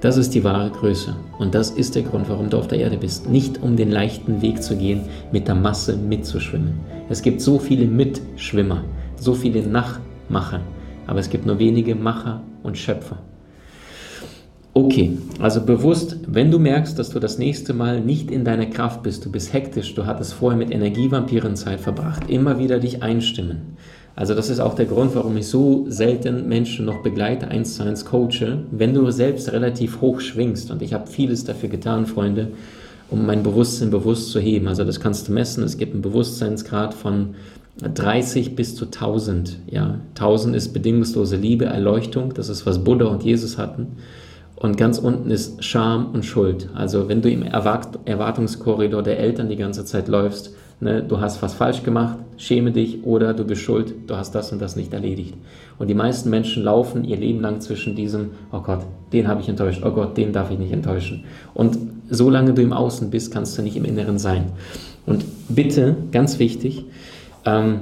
Das 0.00 0.16
ist 0.16 0.32
die 0.32 0.44
wahre 0.44 0.70
Größe 0.70 1.16
und 1.40 1.56
das 1.56 1.70
ist 1.70 1.96
der 1.96 2.02
Grund, 2.02 2.28
warum 2.28 2.50
du 2.50 2.56
auf 2.56 2.68
der 2.68 2.78
Erde 2.78 2.98
bist. 2.98 3.28
Nicht 3.28 3.60
um 3.60 3.74
den 3.74 3.90
leichten 3.90 4.42
Weg 4.42 4.62
zu 4.62 4.76
gehen, 4.76 5.00
mit 5.32 5.48
der 5.48 5.56
Masse 5.56 5.96
mitzuschwimmen. 5.96 6.74
Es 7.08 7.20
gibt 7.20 7.40
so 7.40 7.58
viele 7.58 7.86
Mitschwimmer, 7.86 8.84
so 9.16 9.34
viele 9.34 9.66
Nachmacher, 9.66 10.60
aber 11.08 11.18
es 11.18 11.30
gibt 11.30 11.46
nur 11.46 11.58
wenige 11.58 11.96
Macher 11.96 12.42
und 12.62 12.78
Schöpfer. 12.78 13.18
Okay, 14.72 15.18
also 15.40 15.66
bewusst, 15.66 16.18
wenn 16.28 16.52
du 16.52 16.60
merkst, 16.60 16.96
dass 16.96 17.10
du 17.10 17.18
das 17.18 17.38
nächste 17.38 17.74
Mal 17.74 18.00
nicht 18.00 18.30
in 18.30 18.44
deiner 18.44 18.66
Kraft 18.66 19.02
bist, 19.02 19.24
du 19.24 19.32
bist 19.32 19.52
hektisch, 19.52 19.96
du 19.96 20.06
hattest 20.06 20.34
vorher 20.34 20.56
mit 20.56 20.70
Energievampiren 20.70 21.56
Zeit 21.56 21.80
verbracht, 21.80 22.30
immer 22.30 22.60
wieder 22.60 22.78
dich 22.78 23.02
einstimmen. 23.02 23.76
Also 24.18 24.34
das 24.34 24.50
ist 24.50 24.58
auch 24.58 24.74
der 24.74 24.86
Grund, 24.86 25.14
warum 25.14 25.36
ich 25.36 25.46
so 25.46 25.86
selten 25.88 26.48
Menschen 26.48 26.84
noch 26.84 27.04
begleite, 27.04 27.46
eins 27.46 27.76
zu 27.76 27.84
eins 27.84 28.04
coache. 28.04 28.64
Wenn 28.72 28.92
du 28.92 29.08
selbst 29.12 29.52
relativ 29.52 30.00
hoch 30.00 30.18
schwingst, 30.18 30.72
und 30.72 30.82
ich 30.82 30.92
habe 30.92 31.06
vieles 31.06 31.44
dafür 31.44 31.68
getan, 31.68 32.04
Freunde, 32.04 32.48
um 33.10 33.26
mein 33.26 33.44
Bewusstsein 33.44 33.90
bewusst 33.90 34.32
zu 34.32 34.40
heben. 34.40 34.66
Also 34.66 34.82
das 34.82 34.98
kannst 34.98 35.28
du 35.28 35.32
messen. 35.32 35.62
Es 35.62 35.78
gibt 35.78 35.92
einen 35.92 36.02
Bewusstseinsgrad 36.02 36.94
von 36.94 37.36
30 37.80 38.56
bis 38.56 38.74
zu 38.74 38.86
1000. 38.86 39.56
Ja, 39.70 40.00
1000 40.16 40.56
ist 40.56 40.72
bedingungslose 40.72 41.36
Liebe, 41.36 41.66
Erleuchtung. 41.66 42.34
Das 42.34 42.48
ist 42.48 42.66
was 42.66 42.82
Buddha 42.82 43.04
und 43.04 43.22
Jesus 43.22 43.56
hatten. 43.56 43.98
Und 44.56 44.76
ganz 44.76 44.98
unten 44.98 45.30
ist 45.30 45.62
Scham 45.62 46.10
und 46.12 46.24
Schuld. 46.24 46.70
Also 46.74 47.08
wenn 47.08 47.22
du 47.22 47.30
im 47.30 47.44
Erwartungskorridor 47.44 49.04
der 49.04 49.20
Eltern 49.20 49.48
die 49.48 49.54
ganze 49.54 49.84
Zeit 49.84 50.08
läufst, 50.08 50.56
ne, 50.80 51.02
du 51.02 51.20
hast 51.20 51.42
was 51.42 51.54
falsch 51.54 51.82
gemacht, 51.82 52.18
schäme 52.36 52.72
dich 52.72 53.04
oder 53.04 53.34
du 53.34 53.44
bist 53.44 53.62
schuld, 53.62 53.94
du 54.06 54.16
hast 54.16 54.34
das 54.34 54.52
und 54.52 54.60
das 54.60 54.76
nicht 54.76 54.92
erledigt. 54.92 55.34
Und 55.78 55.88
die 55.88 55.94
meisten 55.94 56.30
Menschen 56.30 56.64
laufen 56.64 57.04
ihr 57.04 57.16
Leben 57.16 57.40
lang 57.40 57.60
zwischen 57.60 57.94
diesem, 57.94 58.30
oh 58.52 58.60
Gott, 58.60 58.80
den 59.12 59.28
habe 59.28 59.40
ich 59.40 59.48
enttäuscht, 59.48 59.82
oh 59.84 59.90
Gott, 59.90 60.16
den 60.16 60.32
darf 60.32 60.50
ich 60.50 60.58
nicht 60.58 60.72
enttäuschen. 60.72 61.24
Und 61.54 61.78
solange 62.10 62.54
du 62.54 62.62
im 62.62 62.72
Außen 62.72 63.10
bist, 63.10 63.32
kannst 63.32 63.56
du 63.58 63.62
nicht 63.62 63.76
im 63.76 63.84
Inneren 63.84 64.18
sein. 64.18 64.52
Und 65.06 65.24
bitte, 65.48 65.96
ganz 66.12 66.38
wichtig, 66.38 66.84
ähm, 67.44 67.80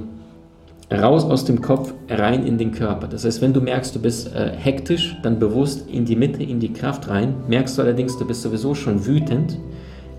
raus 0.91 1.25
aus 1.25 1.43
dem 1.45 1.61
Kopf, 1.61 1.93
rein 2.09 2.45
in 2.45 2.57
den 2.57 2.71
Körper. 2.71 3.07
Das 3.07 3.25
heißt, 3.25 3.41
wenn 3.41 3.53
du 3.53 3.61
merkst, 3.61 3.95
du 3.95 3.99
bist 3.99 4.33
äh, 4.33 4.51
hektisch, 4.55 5.17
dann 5.23 5.39
bewusst 5.39 5.89
in 5.89 6.05
die 6.05 6.15
Mitte, 6.15 6.43
in 6.43 6.59
die 6.59 6.71
Kraft 6.71 7.09
rein. 7.09 7.35
Merkst 7.47 7.77
du 7.77 7.81
allerdings, 7.81 8.17
du 8.17 8.25
bist 8.25 8.41
sowieso 8.41 8.73
schon 8.73 9.05
wütend, 9.05 9.57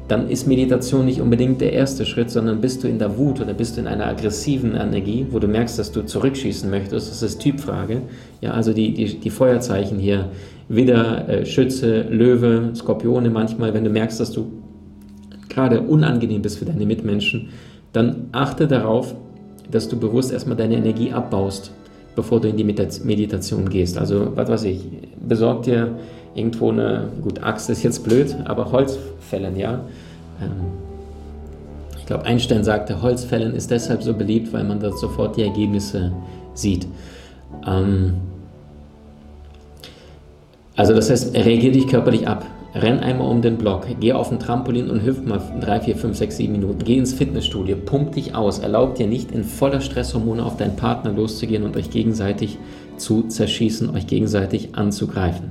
dann 0.08 0.30
ist 0.30 0.46
Meditation 0.46 1.04
nicht 1.04 1.20
unbedingt 1.20 1.60
der 1.60 1.74
erste 1.74 2.06
Schritt, 2.06 2.30
sondern 2.30 2.62
bist 2.62 2.82
du 2.82 2.88
in 2.88 2.98
der 2.98 3.18
Wut 3.18 3.42
oder 3.42 3.52
bist 3.52 3.76
du 3.76 3.82
in 3.82 3.86
einer 3.86 4.06
aggressiven 4.06 4.74
Energie, 4.74 5.26
wo 5.30 5.38
du 5.38 5.46
merkst, 5.46 5.78
dass 5.78 5.92
du 5.92 6.02
zurückschießen 6.02 6.68
möchtest. 6.70 7.10
Das 7.10 7.22
ist 7.22 7.40
Typfrage. 7.40 8.02
Ja, 8.40 8.52
also 8.52 8.72
die, 8.72 8.94
die, 8.94 9.18
die 9.18 9.30
Feuerzeichen 9.30 9.98
hier, 9.98 10.30
Widder, 10.68 11.28
äh, 11.28 11.46
Schütze, 11.46 12.02
Löwe, 12.02 12.70
Skorpione 12.74 13.28
manchmal, 13.28 13.74
wenn 13.74 13.84
du 13.84 13.90
merkst, 13.90 14.18
dass 14.18 14.32
du 14.32 14.50
gerade 15.48 15.82
unangenehm 15.82 16.40
bist 16.40 16.58
für 16.58 16.64
deine 16.64 16.86
Mitmenschen, 16.86 17.50
dann 17.92 18.28
achte 18.32 18.66
darauf, 18.66 19.14
dass 19.70 19.88
du 19.88 19.98
bewusst 19.98 20.32
erstmal 20.32 20.56
deine 20.56 20.76
Energie 20.76 21.12
abbaust, 21.12 21.70
bevor 22.16 22.40
du 22.40 22.48
in 22.48 22.56
die 22.56 22.64
Meditation 22.64 23.68
gehst. 23.68 23.98
Also, 23.98 24.32
was 24.34 24.48
weiß 24.48 24.64
ich, 24.64 24.80
besorg 25.20 25.64
dir 25.64 25.96
irgendwo 26.38 26.70
eine, 26.70 27.08
gut, 27.22 27.42
Axt 27.42 27.68
ist 27.70 27.82
jetzt 27.82 28.04
blöd, 28.04 28.34
aber 28.44 28.72
Holzfällen, 28.72 29.56
ja. 29.56 29.80
Ähm, 30.40 30.50
ich 31.98 32.06
glaube, 32.06 32.24
Einstein 32.24 32.64
sagte, 32.64 33.02
Holzfällen 33.02 33.54
ist 33.54 33.70
deshalb 33.70 34.02
so 34.02 34.14
beliebt, 34.14 34.52
weil 34.52 34.64
man 34.64 34.80
dort 34.80 34.98
sofort 34.98 35.36
die 35.36 35.42
Ergebnisse 35.42 36.12
sieht. 36.54 36.86
Ähm, 37.66 38.14
also 40.74 40.94
das 40.94 41.10
heißt, 41.10 41.34
reagier 41.34 41.72
dich 41.72 41.88
körperlich 41.88 42.26
ab 42.26 42.46
renn 42.74 43.00
einmal 43.00 43.28
um 43.28 43.42
den 43.42 43.56
Block, 43.56 43.86
geh 44.00 44.12
auf 44.12 44.30
ein 44.30 44.38
Trampolin 44.38 44.90
und 44.90 45.02
hüpf 45.02 45.22
mal 45.24 45.40
3, 45.60 45.80
4, 45.80 45.96
5, 45.96 46.16
6, 46.16 46.36
7 46.36 46.52
Minuten, 46.52 46.84
geh 46.84 46.98
ins 46.98 47.12
Fitnessstudio, 47.12 47.76
pump 47.76 48.12
dich 48.12 48.34
aus, 48.34 48.58
erlaub 48.58 48.94
dir 48.94 49.06
nicht 49.06 49.32
in 49.32 49.44
voller 49.44 49.80
Stresshormone 49.80 50.44
auf 50.44 50.56
deinen 50.56 50.76
Partner 50.76 51.12
loszugehen 51.12 51.64
und 51.64 51.76
euch 51.76 51.90
gegenseitig 51.90 52.58
zu 52.96 53.22
zerschießen, 53.22 53.90
euch 53.90 54.06
gegenseitig 54.06 54.74
anzugreifen. 54.74 55.50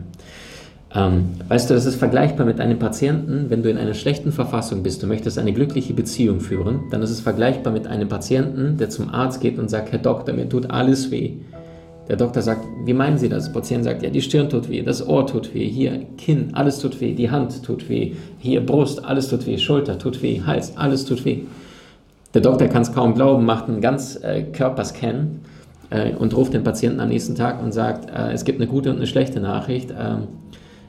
Ähm, 0.95 1.31
weißt 1.47 1.69
du, 1.69 1.73
das 1.73 1.85
ist 1.85 1.95
vergleichbar 1.95 2.45
mit 2.45 2.61
einem 2.61 2.79
Patienten, 2.79 3.49
wenn 3.49 3.61
du 3.61 3.69
in 3.69 3.77
einer 3.77 3.93
schlechten 3.93 4.31
Verfassung 4.31 4.83
bist, 4.83 5.03
du 5.03 5.07
möchtest 5.07 5.37
eine 5.37 5.51
glückliche 5.51 5.93
Beziehung 5.93 6.39
führen, 6.39 6.83
dann 6.91 7.01
ist 7.01 7.09
es 7.09 7.19
vergleichbar 7.19 7.73
mit 7.73 7.87
einem 7.87 8.07
Patienten, 8.07 8.77
der 8.77 8.89
zum 8.89 9.09
Arzt 9.09 9.41
geht 9.41 9.59
und 9.59 9.69
sagt, 9.69 9.91
Herr 9.91 9.99
Doktor, 9.99 10.33
mir 10.33 10.47
tut 10.47 10.71
alles 10.71 11.11
weh. 11.11 11.33
Der 12.07 12.15
Doktor 12.15 12.41
sagt, 12.41 12.61
wie 12.85 12.93
meinen 12.93 13.17
Sie 13.17 13.27
das? 13.27 13.45
Der 13.45 13.51
Patient 13.51 13.83
sagt, 13.83 14.01
ja, 14.01 14.09
die 14.09 14.21
Stirn 14.21 14.49
tut 14.49 14.69
weh, 14.69 14.81
das 14.81 15.05
Ohr 15.05 15.27
tut 15.27 15.53
weh, 15.53 15.67
hier 15.67 16.05
Kinn, 16.17 16.51
alles 16.53 16.79
tut 16.79 17.01
weh, 17.01 17.13
die 17.13 17.29
Hand 17.29 17.63
tut 17.63 17.89
weh, 17.89 18.13
hier 18.39 18.65
Brust, 18.65 19.03
alles 19.03 19.27
tut 19.27 19.45
weh, 19.45 19.57
Schulter 19.57 19.99
tut 19.99 20.21
weh, 20.21 20.41
Hals, 20.45 20.77
alles 20.77 21.03
tut 21.03 21.25
weh. 21.25 21.39
Der 22.33 22.41
Doktor 22.41 22.67
kann 22.67 22.83
es 22.83 22.93
kaum 22.93 23.13
glauben, 23.13 23.45
macht 23.45 23.67
einen 23.67 23.81
ganz 23.81 24.15
äh, 24.23 24.43
Körperscan 24.43 25.41
äh, 25.89 26.13
und 26.13 26.33
ruft 26.35 26.53
den 26.53 26.63
Patienten 26.63 27.01
am 27.01 27.09
nächsten 27.09 27.35
Tag 27.35 27.61
und 27.61 27.73
sagt, 27.73 28.09
äh, 28.09 28.31
es 28.31 28.45
gibt 28.45 28.61
eine 28.61 28.69
gute 28.69 28.89
und 28.89 28.97
eine 28.97 29.07
schlechte 29.07 29.41
Nachricht. 29.41 29.91
Äh, 29.91 30.19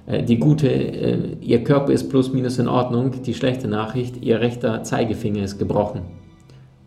die 0.09 0.39
gute, 0.39 0.69
äh, 0.69 1.19
Ihr 1.41 1.65
Körper 1.65 1.93
ist 1.93 2.09
plus 2.09 2.33
minus 2.33 2.59
in 2.59 2.69
Ordnung, 2.69 3.23
die 3.23 3.35
schlechte 3.35 3.69
Nachricht, 3.69 4.23
Ihr 4.23 4.41
rechter 4.41 4.83
Zeigefinger 4.83 5.43
ist 5.43 5.59
gebrochen. 5.59 6.01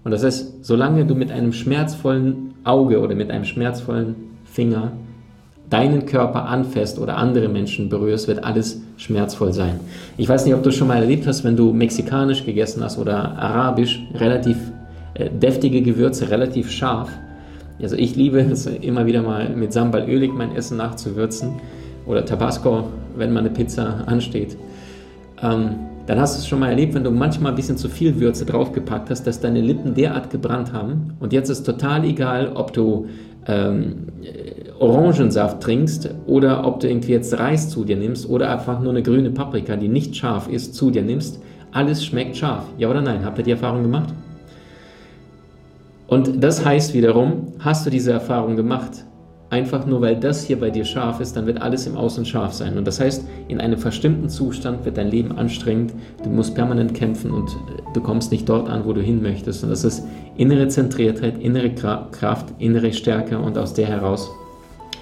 Und 0.03 0.11
das 0.11 0.23
ist, 0.23 0.65
solange 0.65 1.05
du 1.05 1.13
mit 1.13 1.31
einem 1.31 1.53
schmerzvollen 1.53 2.55
Auge 2.63 2.99
oder 2.99 3.13
mit 3.13 3.29
einem 3.29 3.45
schmerzvollen 3.45 4.15
Finger 4.45 4.93
deinen 5.69 6.05
Körper 6.05 6.45
anfasst 6.45 6.99
oder 6.99 7.17
andere 7.17 7.47
Menschen 7.47 7.89
berührst, 7.89 8.27
wird 8.27 8.43
alles 8.43 8.81
schmerzvoll 8.97 9.53
sein. 9.53 9.79
Ich 10.17 10.27
weiß 10.27 10.45
nicht, 10.45 10.53
ob 10.53 10.63
du 10.63 10.71
schon 10.71 10.87
mal 10.87 10.97
erlebt 10.97 11.27
hast, 11.27 11.43
wenn 11.43 11.55
du 11.55 11.71
mexikanisch 11.71 12.45
gegessen 12.45 12.83
hast 12.83 12.97
oder 12.97 13.37
arabisch, 13.37 14.03
relativ 14.15 14.57
äh, 15.13 15.29
deftige 15.29 15.81
Gewürze, 15.81 16.29
relativ 16.29 16.71
scharf. 16.71 17.09
Also 17.81 17.95
ich 17.95 18.15
liebe 18.15 18.39
es 18.39 18.65
immer 18.65 19.05
wieder 19.05 19.21
mal 19.21 19.49
mit 19.49 19.73
Sambal 19.73 20.09
ölig 20.09 20.33
mein 20.33 20.55
Essen 20.55 20.77
nachzuwürzen 20.77 21.53
oder 22.05 22.25
Tabasco, 22.25 22.85
wenn 23.15 23.33
mal 23.33 23.41
eine 23.41 23.49
Pizza 23.49 24.03
ansteht. 24.07 24.57
Ähm, 25.41 25.75
dann 26.07 26.19
hast 26.19 26.35
du 26.35 26.39
es 26.39 26.47
schon 26.47 26.59
mal 26.59 26.69
erlebt, 26.69 26.93
wenn 26.93 27.03
du 27.03 27.11
manchmal 27.11 27.51
ein 27.51 27.55
bisschen 27.55 27.77
zu 27.77 27.87
viel 27.87 28.19
Würze 28.19 28.45
draufgepackt 28.45 29.09
hast, 29.09 29.25
dass 29.27 29.39
deine 29.39 29.61
Lippen 29.61 29.93
derart 29.93 30.29
gebrannt 30.29 30.73
haben. 30.73 31.13
Und 31.19 31.31
jetzt 31.31 31.49
ist 31.49 31.63
total 31.63 32.03
egal, 32.03 32.51
ob 32.53 32.73
du 32.73 33.07
ähm, 33.47 34.07
Orangensaft 34.79 35.61
trinkst 35.61 36.09
oder 36.25 36.65
ob 36.65 36.79
du 36.79 36.89
irgendwie 36.89 37.11
jetzt 37.11 37.37
Reis 37.37 37.69
zu 37.69 37.85
dir 37.85 37.97
nimmst 37.97 38.27
oder 38.27 38.51
einfach 38.51 38.81
nur 38.81 38.91
eine 38.91 39.03
grüne 39.03 39.29
Paprika, 39.29 39.75
die 39.75 39.87
nicht 39.87 40.15
scharf 40.15 40.47
ist, 40.47 40.73
zu 40.73 40.89
dir 40.89 41.03
nimmst. 41.03 41.41
Alles 41.71 42.03
schmeckt 42.03 42.35
scharf. 42.35 42.65
Ja 42.77 42.89
oder 42.89 43.01
nein? 43.01 43.23
Habt 43.23 43.37
ihr 43.37 43.43
die 43.43 43.51
Erfahrung 43.51 43.83
gemacht? 43.83 44.13
Und 46.07 46.43
das 46.43 46.65
heißt 46.65 46.93
wiederum, 46.93 47.53
hast 47.59 47.85
du 47.85 47.89
diese 47.89 48.11
Erfahrung 48.11 48.57
gemacht, 48.57 49.05
einfach 49.51 49.85
nur 49.85 49.99
weil 50.01 50.15
das 50.15 50.43
hier 50.45 50.59
bei 50.59 50.69
dir 50.69 50.85
scharf 50.85 51.19
ist, 51.19 51.35
dann 51.35 51.45
wird 51.45 51.61
alles 51.61 51.85
im 51.85 51.97
Außen 51.97 52.25
scharf 52.25 52.53
sein. 52.53 52.77
Und 52.77 52.87
das 52.87 53.01
heißt, 53.01 53.25
in 53.49 53.59
einem 53.59 53.77
verstimmten 53.77 54.29
Zustand 54.29 54.85
wird 54.85 54.97
dein 54.97 55.11
Leben 55.11 55.37
anstrengend, 55.37 55.93
du 56.23 56.29
musst 56.29 56.55
permanent 56.55 56.93
kämpfen 56.93 57.31
und 57.31 57.49
äh, 57.49 57.81
du 57.93 58.01
kommst 58.01 58.31
nicht 58.31 58.47
dort 58.47 58.69
an, 58.69 58.85
wo 58.85 58.93
du 58.93 59.01
hin 59.01 59.21
möchtest. 59.21 59.63
Und 59.63 59.69
das 59.69 59.83
ist 59.83 60.03
innere 60.37 60.69
Zentriertheit, 60.69 61.37
innere 61.37 61.69
Kraft, 61.69 62.53
innere 62.59 62.93
Stärke 62.93 63.37
und 63.37 63.57
aus 63.57 63.73
der 63.73 63.87
heraus 63.87 64.31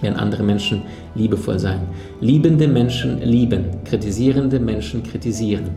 werden 0.01 0.15
andere 0.15 0.41
Menschen 0.41 0.81
liebevoll 1.13 1.59
sein. 1.59 1.81
Liebende 2.19 2.67
Menschen 2.67 3.21
lieben, 3.21 3.65
kritisierende 3.85 4.59
Menschen 4.59 5.03
kritisieren. 5.03 5.69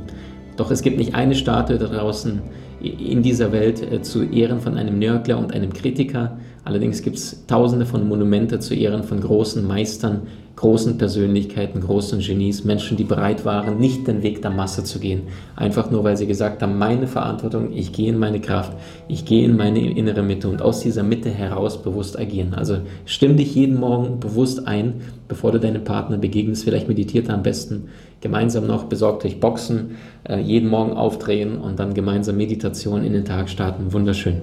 Doch 0.57 0.71
es 0.71 0.81
gibt 0.81 0.97
nicht 0.97 1.15
eine 1.15 1.35
Statue 1.35 1.77
da 1.77 1.89
draußen 1.89 2.41
in 2.83 3.23
dieser 3.23 3.53
Welt 3.53 3.83
äh, 3.83 4.03
zu 4.03 4.25
Ehren 4.25 4.61
von 4.61 4.77
einem 4.77 4.99
Nörgler 4.99 5.39
und 5.39 5.53
einem 5.53 5.73
Kritiker. 5.73 6.39
Allerdings 6.65 7.03
gibt 7.03 7.17
es 7.17 7.47
tausende 7.47 7.87
von 7.87 8.07
Monumente 8.09 8.59
zu 8.59 8.75
Ehren 8.75 9.05
von 9.05 9.21
großen 9.21 9.67
Meistern, 9.67 10.23
großen 10.57 10.99
Persönlichkeiten, 10.99 11.81
großen 11.81 12.21
Genies, 12.21 12.65
Menschen, 12.65 12.97
die 12.97 13.05
bereit 13.05 13.45
waren, 13.45 13.79
nicht 13.79 14.07
den 14.07 14.23
Weg 14.23 14.43
der 14.43 14.51
Masse 14.51 14.85
zu 14.85 14.99
gehen. 14.99 15.23
Einfach 15.57 15.91
nur, 15.91 16.05
weil 16.05 16.17
sie 16.17 16.27
gesagt 16.27 16.63
haben, 16.63 16.79
meine 16.79 17.07
Verantwortung, 17.07 17.73
ich 17.73 17.93
gehe 17.93 18.11
in 18.11 18.19
meine 18.19 18.41
Kraft, 18.41 18.73
ich 19.09 19.25
gehe 19.25 19.45
in 19.45 19.57
meine 19.57 19.81
innere 19.81 20.23
Mitte 20.23 20.49
und 20.49 20.63
aus 20.63 20.81
dieser 20.81 21.03
Mitte 21.03 21.31
heraus 21.31 21.83
bewusst 21.83 22.19
agieren. 22.19 22.55
Also 22.55 22.79
stimm 23.07 23.37
dich 23.37 23.55
jeden 23.55 23.79
Morgen 23.79 24.21
bewusst 24.21 24.67
ein, 24.67 25.01
bevor 25.29 25.53
du 25.53 25.59
deinem 25.59 25.85
Partner 25.85 26.19
begegnest. 26.19 26.65
Vielleicht 26.65 26.89
meditiert 26.89 27.29
er 27.29 27.35
am 27.35 27.43
besten 27.43 27.89
gemeinsam 28.21 28.67
noch, 28.67 28.85
besorgt 28.85 29.25
euch 29.25 29.41
Boxen, 29.41 29.97
äh, 30.29 30.39
jeden 30.39 30.69
Morgen 30.69 30.93
aufdrehen 30.93 31.59
und 31.59 31.79
dann 31.79 31.95
gemeinsam 31.95 32.37
Meditation 32.37 33.05
in 33.05 33.13
den 33.13 33.25
Tag 33.25 33.49
starten. 33.49 33.93
Wunderschön. 33.93 34.43